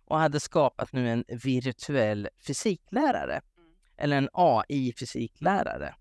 [0.06, 3.42] och hade skapat nu en virtuell fysiklärare
[3.98, 5.96] eller en AI-fysiklärare.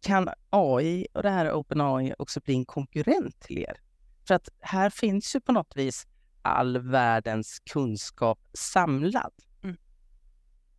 [0.00, 3.80] Kan AI och det här OpenAI också bli en konkurrent till er?
[4.26, 6.06] För att här finns ju på något vis
[6.50, 9.32] all världens kunskap samlad.
[9.62, 9.76] Mm.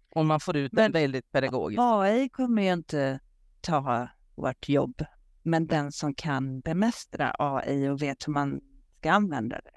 [0.10, 1.82] Och man får ut den väldigt pedagogiskt.
[1.82, 3.20] AI kommer ju inte
[3.62, 5.06] ta vårt jobb,
[5.44, 8.62] men den som kan bemästra AI och vet hur man
[8.98, 9.72] ska använda det,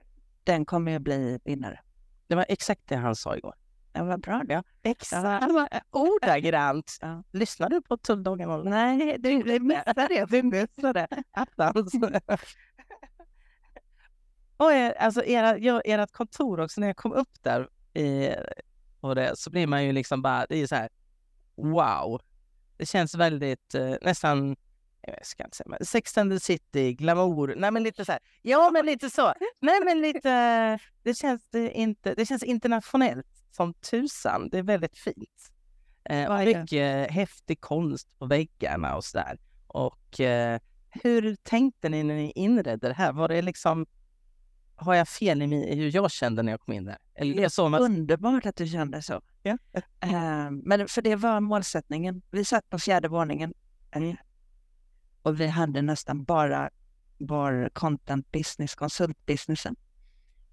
[0.45, 1.81] den kommer ju bli vinnare.
[2.27, 3.55] Det var exakt det han sa igår.
[3.93, 4.63] Ja, vad bra det.
[4.83, 5.47] Exakt.
[5.91, 6.99] Ordagrant.
[7.01, 7.23] Ja.
[7.33, 8.65] Lyssnar du på Tulldagen?
[8.65, 10.27] Nej, du, du missade det.
[10.31, 11.25] Du missade det.
[14.65, 18.35] Och er, alltså era, ja, ert kontor också, när jag kom upp där i,
[19.01, 20.89] och det, så blir man ju liksom bara, det är ju så här,
[21.57, 22.21] wow.
[22.77, 24.57] Det känns väldigt, eh, nästan,
[25.01, 28.71] jag ska inte säga, Sex and the City, glamour, nej men lite så här, ja
[28.71, 34.49] men lite så, nej men lite, det känns, det inte, det känns internationellt som tusan,
[34.49, 35.51] det är väldigt fint.
[36.05, 36.61] Eh, är det?
[36.61, 39.39] mycket häftig konst på väggarna och sådär.
[39.67, 43.13] Och eh, hur tänkte ni när ni inredde det här?
[43.13, 43.87] Var det liksom,
[44.77, 46.99] har jag fel i hur jag kände när jag kom in där?
[47.15, 49.21] Eller jag såg man, Underbart att du kände så.
[49.43, 49.59] Ja.
[50.01, 52.23] Eh, men för det var målsättningen.
[52.31, 53.55] Vi satt på fjärde våningen
[53.91, 54.15] eh,
[55.23, 56.71] och vi hade nästan bara
[57.19, 59.77] vår content business, konsultbusinessen.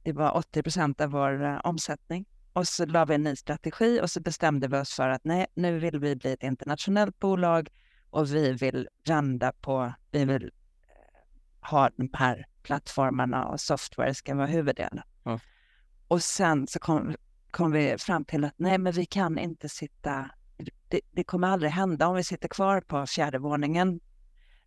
[0.03, 2.25] Det var 80 procent av vår eh, omsättning.
[2.53, 5.45] Och så la vi en ny strategi och så bestämde vi oss för att nej,
[5.53, 7.69] nu vill vi bli ett internationellt bolag
[8.09, 10.51] och vi vill vända på, vi vill
[11.71, 15.01] eh, ha de här plattformarna och software ska vara huvuddelen.
[15.23, 15.39] Ja.
[16.07, 17.15] Och sen så kom,
[17.51, 20.31] kom vi fram till att nej, men vi kan inte sitta,
[20.89, 23.99] det, det kommer aldrig hända om vi sitter kvar på fjärde våningen,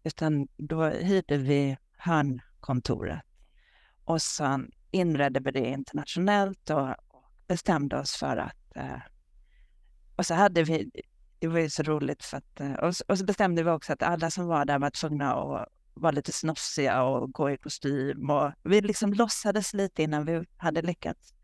[0.04, 3.20] utan då hyrde vi hörnkontoret
[4.04, 6.94] och sen inredde vi det internationellt och,
[7.46, 8.98] bestämde oss för att eh,
[10.16, 10.90] och så hade vi,
[11.38, 13.92] det var ju så roligt för att, eh, och, så- och så bestämde vi också
[13.92, 18.30] att alla som var där var tvungna att vara lite snofsiga och gå i kostym
[18.30, 21.34] och vi liksom låtsades lite innan vi hade lyckats.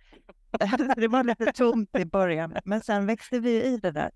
[0.97, 4.11] det var lite tomt i början, men sen växte vi i det där.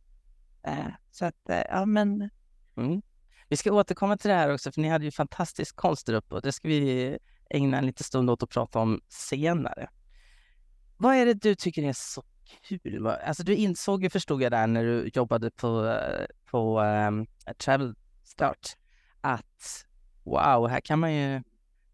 [0.66, 2.31] Eh, så att, eh, ja men,
[2.77, 3.03] mm.
[3.49, 6.35] Vi ska återkomma till det här också, för ni hade ju fantastisk konst där uppe
[6.35, 7.18] och det ska vi
[7.51, 9.88] ägna en liten stund åt att prata om senare.
[10.97, 12.23] Vad är det du tycker är så
[12.68, 13.07] kul?
[13.07, 17.27] Alltså du insåg ju, förstod jag där när du jobbade på, eh, på um,
[17.59, 17.94] Travel
[18.25, 18.77] Start,
[19.20, 19.87] att
[20.24, 21.42] wow, här kan man ju,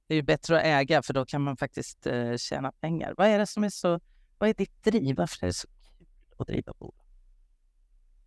[0.06, 3.14] det är ju bättre att äga för då kan man faktiskt eh, tjäna pengar.
[3.16, 4.00] Vad är det som är så,
[4.38, 5.16] vad är ditt driv?
[5.16, 6.06] Varför är det så kul
[6.38, 6.94] att driva bolag?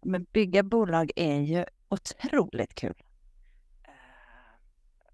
[0.06, 3.04] men bygga bolag är ju otroligt kul.
[3.84, 3.92] Eh,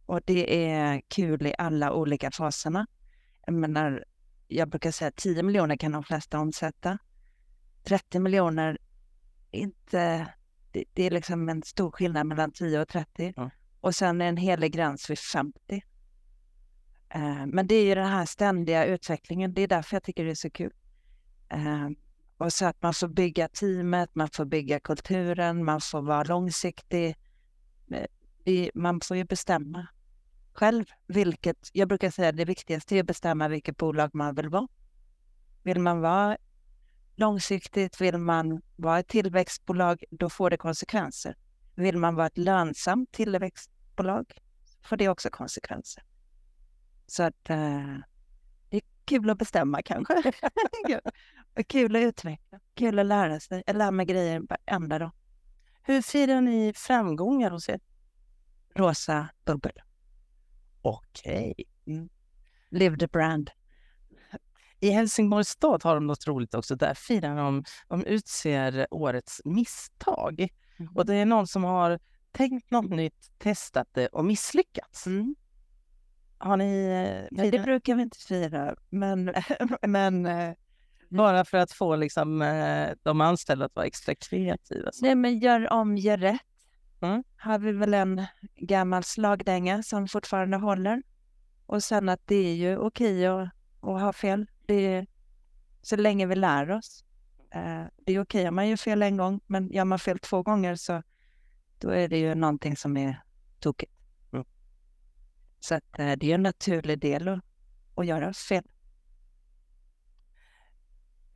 [0.05, 2.87] Och det är kul i alla olika faserna.
[3.45, 4.05] Jag menar,
[4.47, 6.97] jag brukar säga 10 miljoner kan de flesta omsätta.
[7.83, 8.77] 30 miljoner,
[9.51, 10.33] inte,
[10.71, 13.33] det, det är liksom en stor skillnad mellan 10 och 30.
[13.35, 13.49] Ja.
[13.81, 15.83] Och sen en helig gräns vid 50.
[17.09, 20.31] Eh, men det är ju den här ständiga utvecklingen, det är därför jag tycker det
[20.31, 20.73] är så kul.
[21.49, 21.89] Eh,
[22.37, 27.15] och så att man får bygga teamet, man får bygga kulturen, man får vara långsiktig.
[28.45, 29.87] Eh, man får ju bestämma
[30.59, 34.67] själv vilket, jag brukar säga det viktigaste är att bestämma vilket bolag man vill vara.
[35.63, 36.37] Vill man vara
[37.15, 41.35] långsiktigt, vill man vara ett tillväxtbolag, då får det konsekvenser.
[41.79, 44.25] Vill man vara ett lönsamt tillväxtbolag,
[44.81, 46.03] får det också konsekvenser.
[47.07, 47.97] Så att eh,
[48.69, 50.13] det är kul att bestämma kanske.
[51.57, 53.63] Och kul att utveckla, kul att lära sig.
[53.65, 55.11] Jag lär mig grejer varenda dag.
[55.81, 57.79] Hur firar ni framgångar hos er?
[58.75, 59.81] Rosa bubbel.
[60.81, 61.53] Okej.
[61.87, 62.09] Mm.
[62.69, 63.51] Live the brand.
[64.79, 66.75] I Helsingborgs stad har de något roligt också.
[66.75, 70.49] Där firar de, de utser årets misstag.
[70.95, 71.99] Och det är någon som har
[72.31, 75.07] tänkt något nytt, testat det och misslyckats.
[75.07, 75.35] Mm.
[76.37, 76.83] Har ni...
[76.83, 79.33] eh, Nej, det firat- brukar vi inte fira, men,
[79.87, 80.53] men eh,
[81.09, 84.89] Bara för att få liksom, eh, de anställda att vara extra kreativa.
[84.91, 85.05] Så.
[85.05, 86.41] Nej, men gör om, gör rätt.
[87.01, 87.23] Mm.
[87.37, 91.03] Har vi väl en gammal slagdänga som fortfarande håller.
[91.65, 93.49] Och sen att det är ju okej att,
[93.81, 94.45] att ha fel.
[94.65, 95.07] Det är,
[95.81, 97.03] så länge vi lär oss.
[97.51, 100.43] Eh, det är okej om man gör fel en gång, men gör man fel två
[100.43, 101.03] gånger så
[101.77, 103.23] då är det ju någonting som är
[103.59, 103.93] tokigt.
[104.31, 104.45] Mm.
[105.59, 107.43] Så att, eh, det är en naturlig del att,
[107.95, 108.63] att göra fel.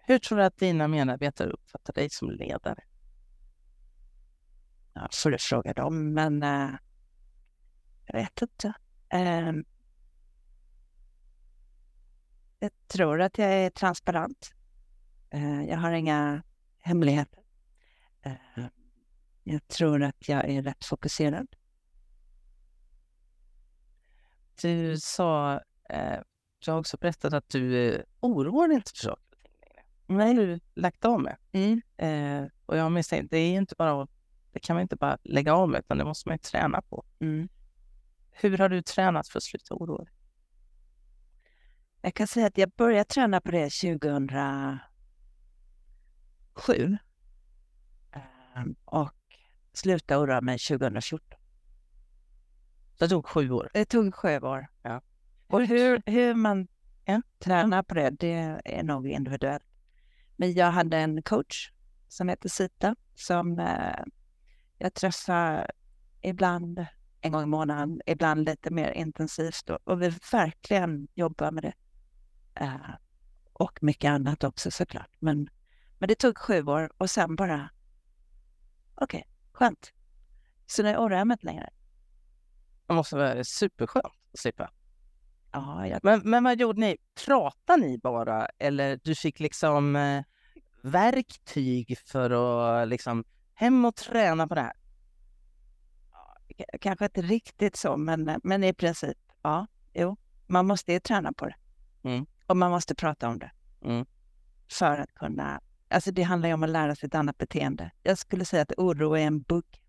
[0.05, 2.83] Hur tror du att dina medarbetare uppfattar dig som ledare?
[4.93, 6.75] Ja, får du fråga dem, men uh,
[8.05, 8.73] jag vet inte.
[9.13, 9.63] Uh,
[12.59, 14.53] jag tror att jag är transparent.
[15.33, 16.43] Uh, jag har inga
[16.79, 17.43] hemligheter.
[19.43, 21.47] jag tror att jag är rätt fokuserad.
[24.61, 25.61] Du sa,
[26.65, 30.33] du har också berättat att du oroar dig inte för saker och ting längre.
[30.33, 30.35] Nej.
[30.35, 31.37] du lagt av med.
[31.51, 32.49] Mm.
[32.65, 34.07] och jag misstänker, det är inte bara
[34.53, 37.05] det kan man inte bara lägga av med, utan det måste man träna på.
[37.19, 37.49] Mm.
[38.31, 40.13] Hur har du tränat för att sluta oroa dig?
[42.01, 44.79] Jag kan säga att jag började träna på det 2007
[48.11, 49.13] ehm, och
[49.73, 51.39] slutade oroa mig 2014.
[52.99, 53.69] Det tog sju år?
[53.73, 54.67] Det tog sju år.
[54.81, 55.01] Ja.
[55.47, 56.67] Och hur, hur man
[57.05, 57.21] ja.
[57.39, 59.63] tränar på det, det är nog individuellt.
[60.35, 61.71] Men jag hade en coach
[62.07, 64.03] som heter Sita som eh,
[64.77, 65.71] jag träffar
[66.21, 66.85] ibland
[67.21, 71.73] en gång i månaden, ibland lite mer intensivt och, och vi verkligen jobbar med det.
[72.61, 72.95] Uh,
[73.53, 75.09] och mycket annat också såklart.
[75.19, 75.49] Men,
[76.03, 77.69] men det tog sju år och sen bara,
[78.95, 79.93] okej, okay, skönt.
[80.65, 81.69] Så nu oroar jag mig inte längre.
[82.87, 84.71] Det måste vara superskönt att slippa.
[85.51, 85.99] Ja, jag...
[86.03, 86.97] men, men vad gjorde ni?
[87.25, 90.23] Pratade ni bara eller du fick liksom eh,
[90.81, 94.73] verktyg för att liksom Hem och träna på det här.
[96.81, 100.17] Kanske inte riktigt så, men, men i princip, ja, jo.
[100.47, 101.55] Man måste ju träna på det.
[102.03, 102.25] Mm.
[102.47, 103.51] Och man måste prata om det.
[103.81, 104.05] Mm.
[104.71, 105.61] För att kunna...
[105.93, 107.91] Alltså det handlar ju om att lära sig ett annat beteende.
[108.03, 109.81] Jag skulle säga att oro är en bugg.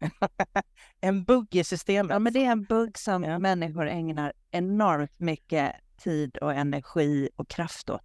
[1.00, 2.12] en bugg i systemet?
[2.12, 3.38] Ja, men det är en bugg som ja.
[3.38, 8.02] människor ägnar enormt mycket tid och energi och kraft åt.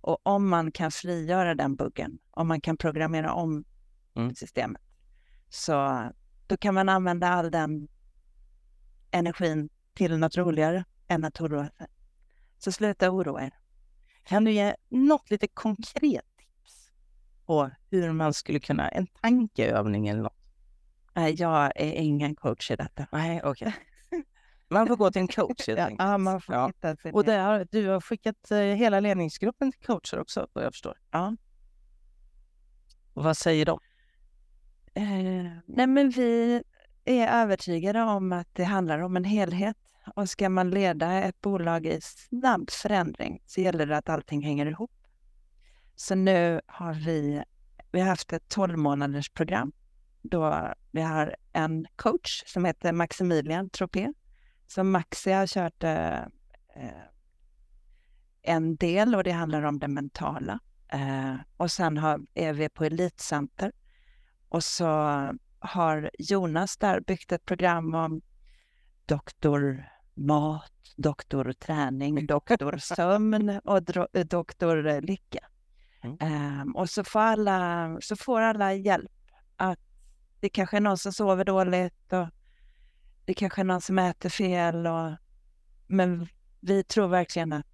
[0.00, 3.64] Och om man kan frigöra den buggen, om man kan programmera om
[4.14, 4.34] mm.
[4.34, 4.82] systemet.
[5.48, 6.08] Så
[6.46, 7.88] då kan man använda all den
[9.10, 11.86] energin till något roligare än att oroa sig.
[12.58, 13.54] Så sluta oroa er.
[14.24, 16.33] Kan du ge något lite konkret
[17.46, 20.36] på hur man skulle kunna, en tankeövning eller något?
[21.14, 23.06] Nej, jag är ingen coach i detta.
[23.12, 23.68] Nej, okej.
[23.68, 24.22] Okay.
[24.68, 26.08] Man får gå till en coach helt enkelt.
[26.08, 26.72] Ja, man får ja.
[27.12, 30.98] Och har, du har skickat eh, hela ledningsgruppen till coacher också, vad jag förstår.
[31.10, 31.36] Ja.
[33.14, 33.80] Och vad säger de?
[34.94, 35.04] Eh,
[35.66, 36.62] nej, men vi
[37.04, 39.76] är övertygade om att det handlar om en helhet.
[40.16, 44.66] Och ska man leda ett bolag i snabb förändring så gäller det att allting hänger
[44.66, 44.90] ihop.
[45.96, 47.42] Så nu har vi,
[47.92, 49.72] vi har haft ett 12 månaders program
[50.22, 54.12] då vi har en coach som heter Maximilian Tropé.
[54.66, 56.22] Så Maxi har kört eh,
[58.42, 60.58] en del och det handlar om det mentala.
[60.88, 63.72] Eh, och sen har, är vi på Elitcenter
[64.48, 64.86] och så
[65.58, 68.22] har Jonas där byggt ett program om
[69.06, 73.82] doktor mat, doktor träning, doktor sömn och
[74.26, 75.48] doktor lycka.
[76.04, 76.60] Mm.
[76.60, 79.12] Um, och så får, alla, så får alla hjälp.
[79.56, 79.78] Att
[80.40, 82.26] det kanske är någon som sover dåligt och
[83.24, 84.86] det kanske är någon som äter fel.
[84.86, 85.12] Och,
[85.86, 86.28] men
[86.60, 87.66] vi tror verkligen att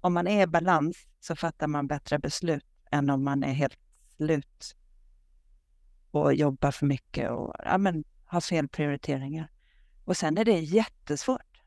[0.00, 3.78] om man är i balans så fattar man bättre beslut än om man är helt
[4.16, 4.76] slut
[6.10, 9.50] och jobbar för mycket och ja, men, har fel prioriteringar.
[10.04, 11.62] Och sen är det jättesvårt.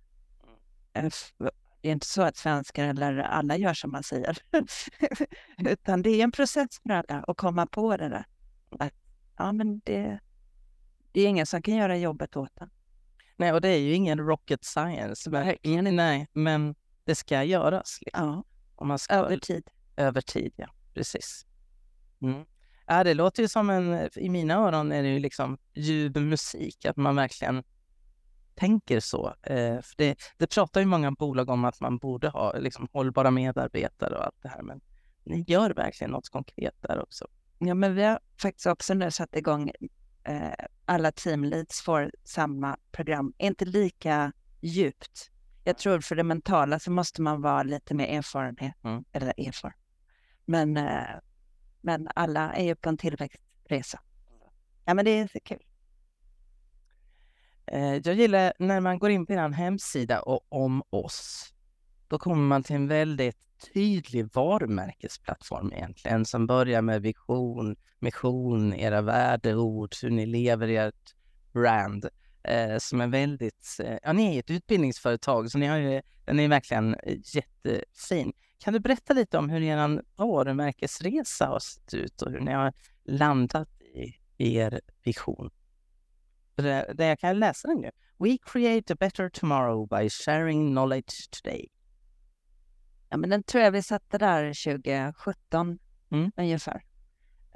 [1.85, 4.37] Det är inte så att svenskar eller alla gör som man säger.
[5.57, 8.25] Utan det är en process för alla att komma på det där.
[8.79, 8.93] Att,
[9.37, 10.19] ja, men det,
[11.11, 12.69] det är ingen som kan göra jobbet åt en.
[13.35, 15.29] Nej, och det är ju ingen rocket science.
[15.29, 17.97] Men, nej, men det ska göras.
[18.01, 18.27] Liksom.
[18.27, 18.43] Ja,
[18.75, 19.69] Om man ska, över tid.
[19.97, 20.67] Över tid, ja.
[20.93, 21.45] Precis.
[22.21, 22.45] Mm.
[22.85, 26.85] Ja, det låter ju som en, i mina öron är det ju liksom ljuv musik,
[26.85, 27.63] att man verkligen
[28.55, 29.35] tänker så.
[29.41, 33.31] Eh, för det, det pratar ju många bolag om att man borde ha liksom, hållbara
[33.31, 34.81] medarbetare och allt det här, men
[35.23, 37.27] ni gör verkligen något konkret där också.
[37.59, 39.71] Ja, men vi har faktiskt också nu satt igång
[40.23, 44.31] eh, alla teamleads får samma program, inte lika
[44.61, 45.31] djupt.
[45.63, 49.03] Jag tror för det mentala så måste man vara lite mer erfarenhet, mm.
[49.11, 49.77] eller erfaren.
[50.45, 51.19] Men eh,
[51.85, 53.99] men alla är ju på en tillväxtresa.
[54.85, 55.63] Ja, men det är kul.
[57.67, 61.53] Eh, jag gillar när man går in på er hemsida och om oss.
[62.07, 63.37] Då kommer man till en väldigt
[63.73, 71.15] tydlig varumärkesplattform egentligen som börjar med vision, mission, era värdeord, hur ni lever ert
[71.53, 72.09] brand
[72.43, 76.39] eh, som är väldigt, eh, ja ni är ett utbildningsföretag så ni har ju, den
[76.39, 78.33] är verkligen eh, jättefin.
[78.59, 82.73] kan du berätta lite om hur er varumärkesresa har sett ut och hur ni har
[83.05, 85.49] landat i, i er vision?
[86.55, 87.91] Det, det jag kan läsa den nu.
[88.17, 91.67] We create a better tomorrow by sharing knowledge today.
[93.09, 95.79] Ja, men den tror jag vi satte där 2017
[96.11, 96.31] Mm.
[96.37, 96.83] ungefär.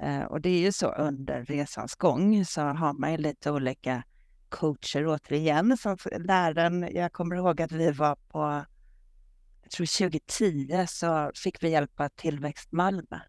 [0.00, 4.02] Eh, och det är ju så under resans gång så har man ju lite olika
[4.48, 6.88] coacher återigen som läraren.
[6.94, 8.64] Jag kommer ihåg att vi var på,
[9.62, 13.20] jag tror 2010 så fick vi hjälp av Tillväxt Malmö.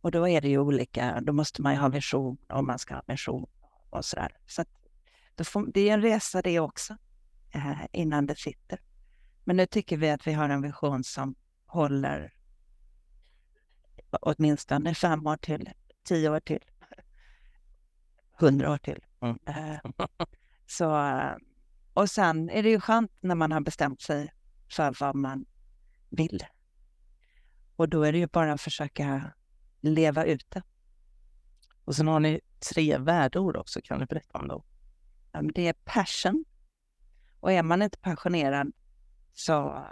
[0.00, 2.94] Och då är det ju olika, då måste man ju ha vision om man ska
[2.94, 3.46] ha mission
[3.90, 4.04] och.
[4.04, 4.68] Så att
[5.34, 6.96] då får, det är en resa det också
[7.54, 8.80] eh, innan det sitter.
[9.44, 11.34] Men nu tycker vi att vi har en vision som
[11.66, 12.32] håller
[14.10, 15.70] åtminstone fem år till,
[16.04, 16.64] tio år till,
[18.32, 19.04] hundra år till.
[19.20, 19.38] Mm.
[19.46, 19.78] Eh,
[20.66, 21.36] Så, eh,
[21.92, 24.32] och sen är det ju skönt när man har bestämt sig
[24.70, 25.46] för vad man
[26.10, 26.44] vill.
[27.76, 29.32] Och då är det ju bara att försöka
[29.80, 30.62] leva ut det.
[31.86, 33.80] Och sen har ni tre värdeord också.
[33.84, 34.62] Kan du berätta om dem?
[35.32, 36.44] Ja, Det är passion.
[37.40, 38.72] Och är man inte passionerad
[39.32, 39.82] så eh,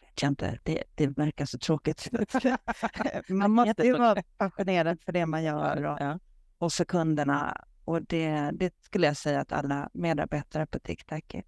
[0.00, 2.08] vet jag inte, det, det verkar så tråkigt.
[3.28, 6.18] man måste ju vara passionerad för det man gör och, Ja.
[6.58, 7.64] och för kunderna.
[7.84, 11.44] Och det, det skulle jag säga att alla medarbetare på TikTok är.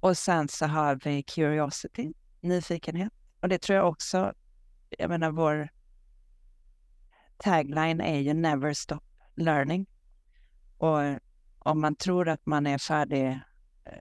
[0.00, 3.12] Och sen så har vi curiosity, nyfikenhet.
[3.40, 4.32] Och det tror jag också,
[4.98, 5.68] jag menar vår
[7.38, 9.00] tagline är ju never stop
[9.36, 9.86] learning.
[10.78, 11.00] Och
[11.58, 13.28] om man tror att man är färdig,
[13.84, 13.92] eh,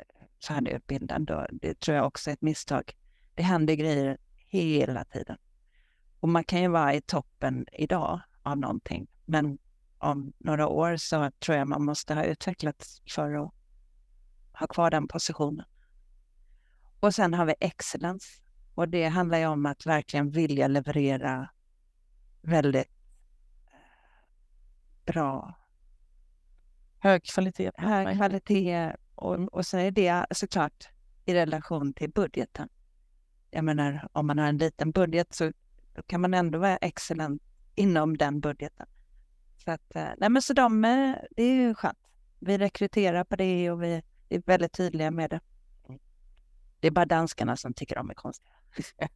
[0.47, 2.97] färdigutbildad, då, det tror jag också är ett misstag.
[3.35, 5.37] Det händer grejer hela tiden.
[6.19, 9.57] Och man kan ju vara i toppen idag av någonting, men
[9.97, 13.53] om några år så tror jag man måste ha utvecklats för att
[14.53, 15.65] ha kvar den positionen.
[16.99, 18.27] Och sen har vi excellence.
[18.75, 21.49] Och det handlar ju om att verkligen vilja leverera
[22.41, 22.96] väldigt
[25.07, 25.53] bra,
[26.99, 27.71] Hög kvalitet.
[27.77, 28.95] hög kvalitet.
[29.15, 30.89] Och, och sen är det såklart
[31.25, 32.69] i relation till budgeten.
[33.51, 35.51] Jag menar, om man har en liten budget så
[36.05, 37.41] kan man ändå vara excellent
[37.75, 38.87] inom den budgeten.
[39.57, 41.99] Så, att, eh, nej men så de, eh, det är ju skönt.
[42.39, 45.39] Vi rekryterar på det och vi är väldigt tydliga med det.
[46.79, 48.53] Det är bara danskarna som tycker de är konstiga.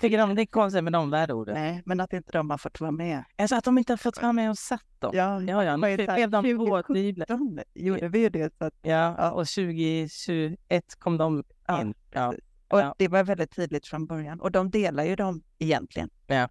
[0.00, 1.54] Tycker de det är konstigt med de värdeorden?
[1.54, 3.24] Nej, men att inte de har fått vara med.
[3.36, 5.10] Alltså att de inte har fått vara med och satt dem?
[5.14, 6.82] Ja, Ja, ja, nu blev de 2017?
[6.94, 7.26] påtydliga.
[7.26, 8.54] de gjorde vi ju det.
[8.58, 10.56] Så att, Ja, och 2021
[10.98, 11.94] kom de Ja, in.
[12.10, 12.34] Ja.
[12.68, 12.94] och Ja.
[12.98, 14.40] det var väldigt tydligt från början.
[14.40, 16.10] Och de delar ju dem egentligen.
[16.26, 16.34] Ja.
[16.34, 16.48] Mm.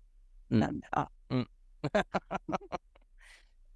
[0.59, 1.09] Men, ja.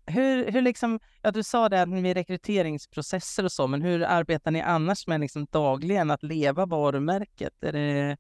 [0.05, 4.61] Hur, hur liksom, ja du sa det med rekryteringsprocesser och så, men hur arbetar ni
[4.61, 7.53] annars med liksom dagligen att leva varumärket?
[7.63, 8.17] Är det,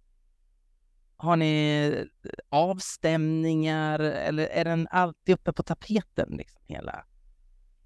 [1.21, 1.85] har ni
[2.23, 6.29] eh, avstämningar eller är den alltid uppe på tapeten?
[6.29, 7.05] Liksom, hela,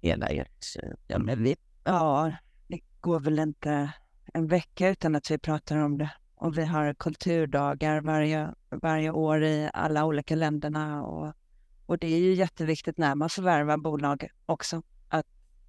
[0.00, 0.64] hela ert...
[1.06, 2.32] Ja, men vi, ja,
[2.66, 3.92] det går väl inte
[4.34, 6.10] en vecka utan att vi pratar om det.
[6.34, 11.02] Och vi har kulturdagar varje, varje år i alla olika länderna.
[11.02, 11.32] Och,
[11.86, 14.82] och det är ju jätteviktigt när man förvärvar bolag också.
[15.08, 15.26] Att,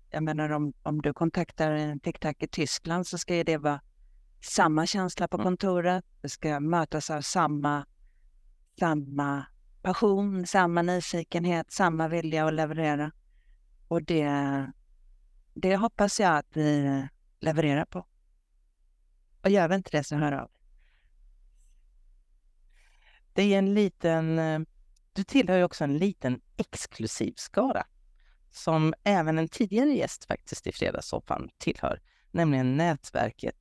[0.09, 3.82] jag menar om, om du kontaktar en TikTok i Tyskland så ska ju det vara
[4.41, 6.05] samma känsla på kontoret.
[6.21, 7.85] Det ska mötas av samma,
[8.79, 9.45] samma
[9.81, 13.11] passion, samma nyfikenhet, samma vilja att leverera.
[13.88, 14.31] Och det,
[15.53, 17.07] det hoppas jag att vi
[17.39, 18.05] levererar på.
[19.41, 20.51] Och gör vi inte det så hör av.
[23.33, 24.65] Det är en liten...
[25.13, 27.88] Du tillhör ju också en liten exklusiv skara
[28.51, 33.55] som även en tidigare gäst faktiskt i Fredagssoffan tillhör, nämligen nätverket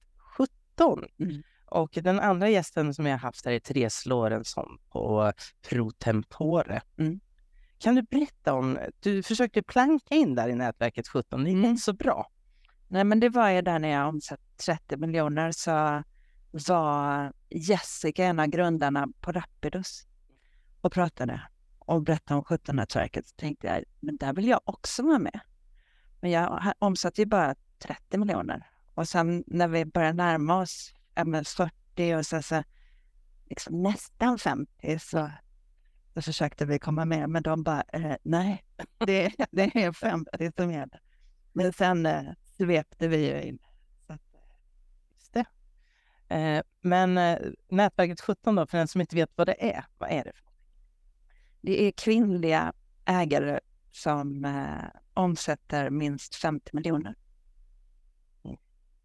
[0.76, 1.04] 17.
[1.18, 1.42] Mm.
[1.66, 5.32] Och den andra gästen som jag har haft här är Therese Lorentzon på
[5.68, 6.82] ProTempore.
[6.98, 7.20] Mm.
[7.78, 11.70] Kan du berätta om, du försökte planka in där i nätverket 17, det gick Mm.
[11.70, 12.30] inte så bra.
[12.88, 16.02] Nej, men det var ju där när jag omsatt 30 miljoner så
[16.68, 20.06] var Jessica en av grundarna på Rapidus
[20.80, 21.42] och pratade
[21.78, 23.28] och berättade om 17-nätverket.
[23.28, 25.40] Så tänkte jag, men där vill jag också vara med.
[26.20, 28.66] Men jag omsatte ju bara 30 miljoner.
[28.96, 32.62] Och sen när vi började närma oss ja, men 40 och sen så
[33.50, 35.30] liksom nästan 50 så,
[36.14, 37.30] så försökte vi komma med.
[37.30, 38.64] Men de bara, eh, nej,
[38.98, 41.00] det, det är 50 som gäller.
[41.52, 43.58] Men sen eh, svepte vi ju in.
[44.06, 44.20] Så att,
[45.14, 45.46] Just det.
[46.36, 47.38] Eh, men eh,
[47.68, 50.32] nätverket 17 då, för den som inte vet vad det är, vad är det?
[50.34, 50.46] För?
[51.66, 52.72] det är kvinnliga
[53.04, 53.60] ägare
[53.92, 57.14] som eh, omsätter minst 50 miljoner.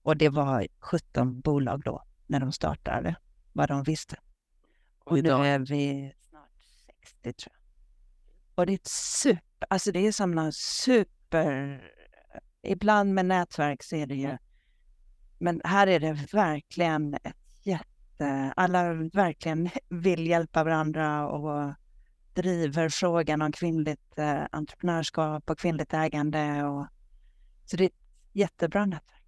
[0.04, 3.16] Och det var 17 bolag då när de startade.
[3.54, 4.16] vad de visste.
[5.04, 6.50] Och, Och nu är vi snart
[7.02, 7.62] 60 tror jag.
[8.56, 11.82] Och det är ett super, alltså det är som någon super,
[12.62, 14.38] ibland med nätverk så är det ju,
[15.40, 21.74] men här är det verkligen ett jätte, alla verkligen vill hjälpa varandra och
[22.34, 26.64] driver frågan om kvinnligt eh, entreprenörskap och kvinnligt ägande.
[26.64, 26.88] Och,
[27.66, 27.96] så det är ett
[28.32, 29.21] jättebra nätverk.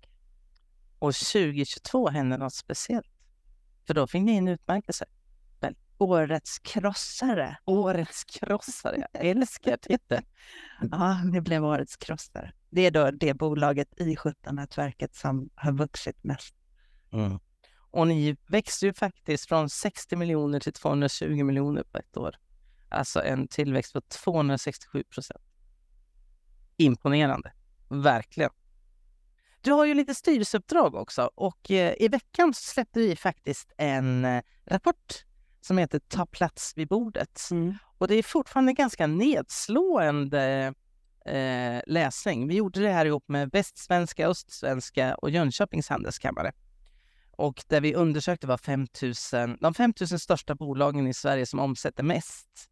[1.04, 3.08] Och 2022 händer något speciellt.
[3.88, 5.06] För då fick ni en utmärkelse.
[5.98, 7.58] Årets krossare.
[7.66, 9.08] Årets krossare.
[9.12, 10.26] Jag älskar titeln.
[10.92, 12.54] Ja, det blev årets krossare.
[12.70, 16.56] Det är då det bolaget i 17-nätverket som har vuxit mest.
[17.12, 17.40] Mm.
[17.92, 22.36] Och ni växte ju faktiskt från 60 miljoner till 220 miljoner på ett år.
[22.90, 25.44] Alltså en tillväxt på 267 procent.
[26.78, 27.54] Imponerande.
[27.90, 28.52] Verkligen.
[29.64, 34.26] Du har ju lite styrelseuppdrag också och eh, i veckan så släppte vi faktiskt en
[34.26, 35.26] eh, rapport
[35.62, 37.42] som heter Ta plats vid bordet.
[37.98, 40.74] Och det är fortfarande ganska nedslående
[41.26, 42.48] eh, läsning.
[42.48, 46.52] Vi gjorde det här ihop med Västsvenska, Östsvenska och Jönköpings handelskammare.
[47.32, 48.88] Och där vi undersökte var 5
[49.34, 52.70] 000, de 5 000 största bolagen i Sverige som omsätter mest.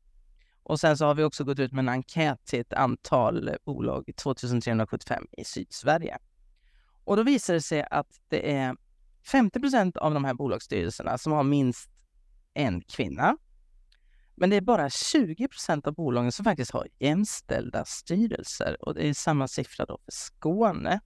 [0.64, 4.12] Och sen så har vi också gått ut med en enkät till ett antal bolag,
[4.18, 6.18] 2375 i Sydsverige.
[7.04, 8.76] Och då visar det sig att det är
[9.32, 11.90] 50 procent av de här bolagsstyrelserna som har minst
[12.54, 13.38] en kvinna.
[14.36, 19.08] Men det är bara 20 procent av bolagen som faktiskt har jämställda styrelser och det
[19.08, 21.00] är samma siffra då för Skåne.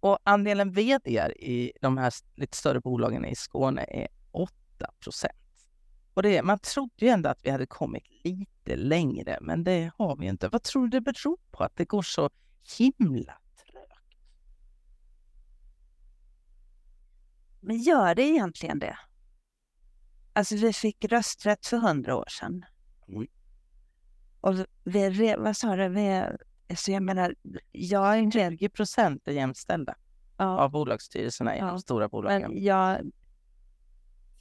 [0.00, 4.52] Och andelen vd i de här lite större bolagen i Skåne är 8
[5.00, 5.32] procent.
[6.14, 10.16] Och det, man trodde ju ändå att vi hade kommit lite längre, men det har
[10.16, 10.48] vi inte.
[10.48, 12.30] Vad tror du det beror på att det går så
[12.78, 13.40] himla
[17.60, 18.98] Men gör det egentligen det?
[20.32, 22.64] Alltså vi fick rösträtt för hundra år sedan.
[23.08, 23.26] Mm.
[24.40, 24.54] Och
[24.84, 26.24] vi, vad sa du, vi,
[26.70, 27.34] alltså jag menar,
[27.72, 29.94] jag är inte 20 procent är jämställda
[30.36, 32.50] ja, av bolagsstyrelserna i Ja, de stora bolagen.
[32.50, 33.00] men jag,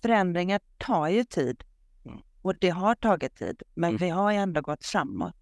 [0.01, 1.63] förändringar tar ju tid.
[2.05, 2.20] Mm.
[2.41, 3.97] Och det har tagit tid, men Mm.
[3.99, 5.36] vi har ju ändå gått framåt.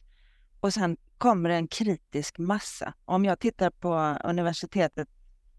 [0.60, 2.94] Och sen kommer en kritisk massa.
[3.06, 5.08] Om jag tittar på universitetet,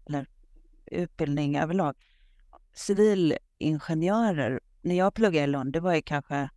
[0.05, 0.27] eller
[0.91, 1.95] utbildning överlag,
[2.73, 6.49] civilingenjörer, när jag pluggade i Lund, det var ju kanske,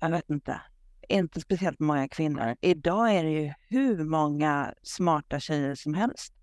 [0.00, 0.60] jag vet inte,
[1.08, 2.56] inte speciellt många kvinnor.
[2.60, 6.34] Idag är det ju hur många smarta tjejer som helst.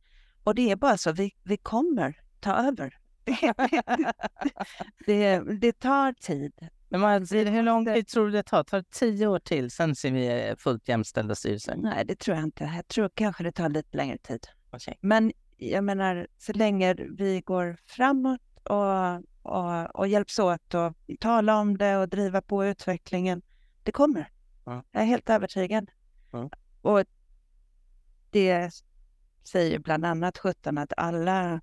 [0.44, 2.94] Och det är bara så, vi, vi kommer ta över.
[5.06, 6.54] det, det tar tid.
[6.90, 8.64] Men man, hur lång tid tror du det tar?
[8.64, 11.76] Tar det tio år till sen ser vi fullt jämställda styrelser?
[11.78, 12.64] Nej, det tror jag inte.
[12.76, 14.48] Jag tror kanske det tar lite längre tid.
[14.72, 14.98] Okej.
[15.02, 21.60] Men jag menar, så länge vi går framåt och, och, och hjälps åt och tala
[21.60, 23.42] om det och driva på utvecklingen,
[23.84, 24.32] det kommer.
[24.66, 24.84] Ja.
[24.92, 25.92] Jag är helt övertygad.
[26.32, 26.50] Ja.
[26.82, 27.04] Och
[28.30, 28.72] det
[29.44, 31.62] säger bland annat 17 att alla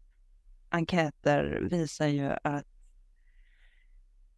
[0.69, 2.67] enkäter visar ju att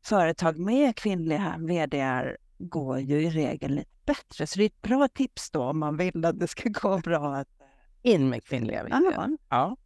[0.02, 4.46] företag med kvinnliga vd går ju i regel lite bättre.
[4.46, 7.34] Så det är ett bra tips då om man vill att det ska gå bra.
[7.34, 7.48] Att,
[8.06, 9.36] In med kvinnliga vd.
[9.48, 9.76] ja.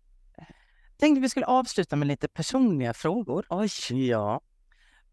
[0.96, 3.46] Tänkte vi skulle avsluta med lite personliga frågor.
[3.48, 3.68] Oj,
[4.08, 4.40] ja.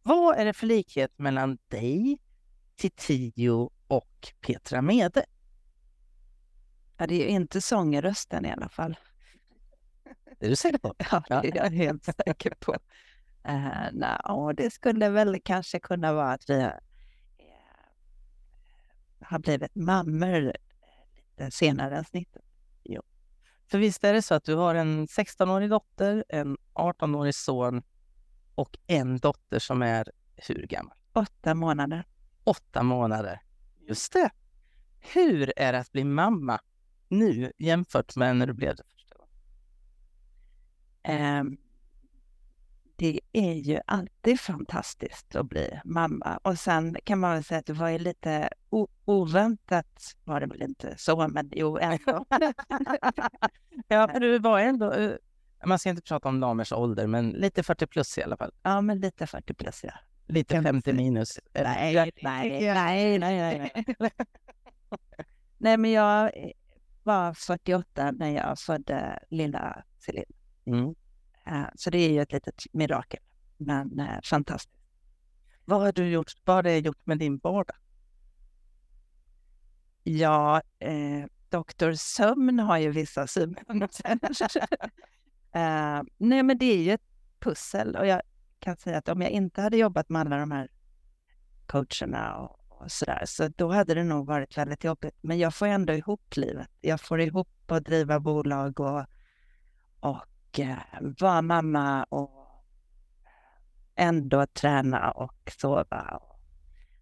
[0.03, 2.17] Vad är det för likhet mellan dig,
[2.75, 5.25] Titio och Petra Mede?
[6.97, 8.97] Ja, det är ju inte sångrösten i alla fall.
[10.39, 10.95] Det är du säker på?
[10.97, 12.73] Ja, det är jag helt säker på.
[13.49, 16.71] Uh, nej, och det skulle väl kanske kunna vara att vi eh,
[19.21, 20.53] har blivit mammor
[21.15, 22.46] lite senare än snittet.
[23.67, 27.83] För visst är det så att du har en 16-årig dotter, en 18-årig son
[28.55, 30.97] och en dotter som är hur gammal?
[31.13, 32.05] Åtta månader.
[32.43, 33.41] Åtta månader.
[33.87, 34.29] Just det.
[34.99, 36.59] Hur är det att bli mamma
[37.07, 39.33] nu jämfört med när du blev det första gången?
[41.03, 41.57] Ehm,
[42.97, 46.39] det är ju alltid fantastiskt att bli mamma.
[46.43, 48.49] Och sen kan man väl säga att det var ju lite
[49.05, 52.25] oväntat, var det väl inte så, men jo ändå.
[53.87, 54.91] Ja, för du var ändå...
[54.93, 55.11] eh,
[55.65, 58.51] Man ska inte prata om damers ålder, men lite 40 plus i alla fall.
[58.63, 59.91] ja, men lite 40 plus ja.
[60.27, 60.95] Lite Kan man 50 säga.
[60.97, 61.39] minus.
[61.53, 62.11] Nej, nej,
[62.73, 64.11] nej, nej, nej, nej.
[65.57, 66.31] Nej, men jag
[67.03, 70.25] var 48 när jag födde lilla Celine.
[70.65, 70.95] Mm.
[71.47, 73.19] Eh, så det är ju ett litet mirakel,
[73.57, 74.77] men eh, fantastiskt.
[75.65, 76.31] Vad har du gjort?
[76.45, 77.75] Vad har det gjort med din vardag?
[80.03, 84.11] Ja, eh, Doktor Sömn har ju vissa synpunkter.
[85.51, 87.07] eh, nej, men det är ju ett
[87.39, 88.21] pussel och jag
[88.59, 90.71] kan säga att om jag inte hade jobbat med alla de här
[91.65, 95.15] coacherna och, och sådär, så då hade det nog varit väldigt jobbigt.
[95.21, 96.69] Men jag får ändå ihop livet.
[96.81, 99.05] Jag får ihop att driva bolag och,
[99.99, 100.25] och
[101.19, 102.31] vara mamma och
[103.95, 106.39] ändå träna och sova och,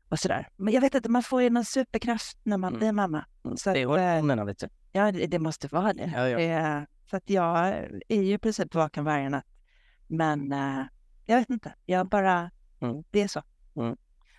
[0.10, 0.50] och sådär.
[0.56, 2.80] Men jag vet inte, man får ju någon superkraft när man Mm.
[2.80, 3.26] blir mamma.
[3.46, 4.68] Mm, Så det är eh, hormonerna, vet du.
[4.92, 6.12] Ja, det, det måste vara det.
[6.16, 6.86] Ja, ja.
[7.10, 7.68] Så att jag
[8.08, 9.46] är ju i princip vaken varje natt.
[10.08, 10.86] Men eh,
[11.26, 12.52] jag vet inte, jag bara...
[12.80, 13.04] Mm.
[13.12, 13.42] Det är så.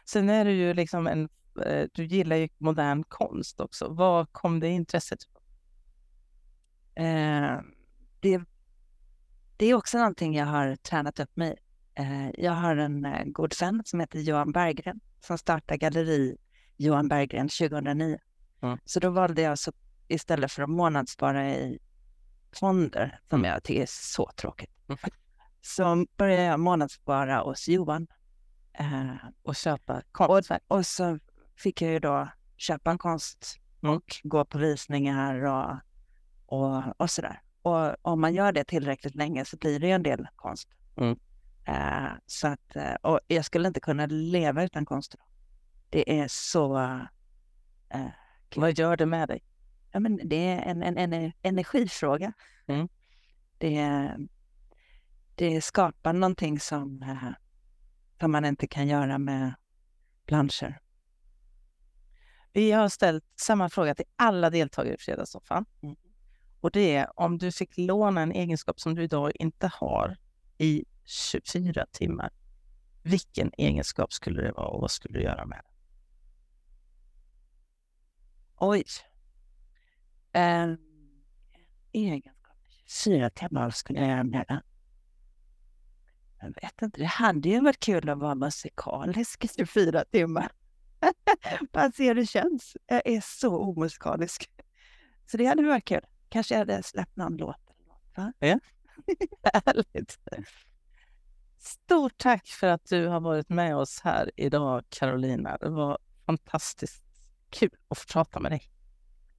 [0.05, 1.29] Sen är du ju liksom en,
[1.67, 3.89] eh, du gillar ju modern konst också.
[3.89, 5.43] Var kom det intresset ifrån?
[7.07, 7.61] Eh,
[8.21, 8.41] det,
[9.57, 11.57] det är också någonting jag har tränat upp mig
[11.95, 16.37] eh, Jag har en eh, god vän som heter Johan Berggren som startade galleri
[16.77, 18.19] Johan Berggren 2009.
[18.63, 18.79] Mm.
[18.85, 19.73] Så då valde jag så,
[20.09, 21.79] istället för att månadsspara i
[22.61, 24.99] fonder, som jag tycker är så tråkigt, Mm.
[25.61, 28.07] så började jag månadsspara hos Johan.
[28.73, 30.63] Eh, Och köpa konstverk?
[30.69, 31.19] och så
[31.57, 33.95] fick jag ju då köpa konst Mm.
[33.97, 35.77] och gå på visningar och,
[36.47, 37.41] och, och sådär.
[37.67, 40.69] Och om man gör det tillräckligt länge så blir det ju en del konst.
[40.97, 41.19] Mm.
[41.65, 45.15] Eh, så att, eh, och jag skulle inte kunna leva utan konst.
[45.91, 46.79] Det är så...
[47.89, 48.07] eh,
[48.57, 49.43] Vad gör det med dig?
[49.93, 52.33] ja, men det är en, en, en energifråga.
[52.67, 52.89] Mm.
[53.59, 54.11] Det,
[55.35, 57.31] det skapar någonting som, eh,
[58.21, 59.55] som man inte kan göra med
[60.27, 60.81] planscher.
[62.53, 65.65] Vi har ställt samma fråga till alla deltagare i Fredagssoffan.
[65.83, 65.97] Mm.
[66.61, 70.17] Och det är om du fick låna en egenskap som du idag inte har
[70.59, 72.31] i 24 timmar.
[73.03, 75.73] Vilken egenskap skulle det vara och vad skulle du göra med den?
[78.57, 78.85] Oj.
[80.33, 80.75] Eh,
[81.93, 82.33] egenskap.
[83.05, 84.61] Fyra timmar skulle jag göra med den.
[86.41, 90.53] Jag vet inte, det hade ju varit kul att vara musikalisk i 24 timmar.
[91.73, 92.77] Bara se hur det känns.
[92.87, 94.51] Jag är så omusikalisk.
[95.27, 96.07] Så det hade varit kul.
[96.29, 97.57] Kanske jag hade släppt någon låt.
[97.67, 98.33] eller något, va?
[99.65, 100.19] Härligt!
[101.59, 105.57] Stort tack för att du har varit med oss här idag, Carolina.
[105.61, 107.03] Det var fantastiskt
[107.51, 108.63] kul att få prata med dig.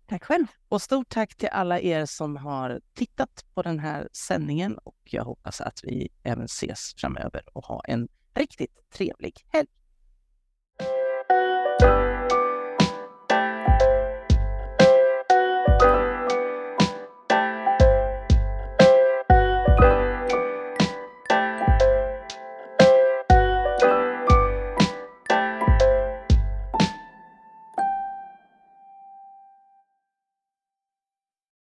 [0.08, 0.46] Tack själv.
[0.70, 5.24] Och stort tack till alla er som har tittat på den här sändningen och jag
[5.24, 9.68] hoppas att vi även ses framöver och ha en riktigt trevlig helg.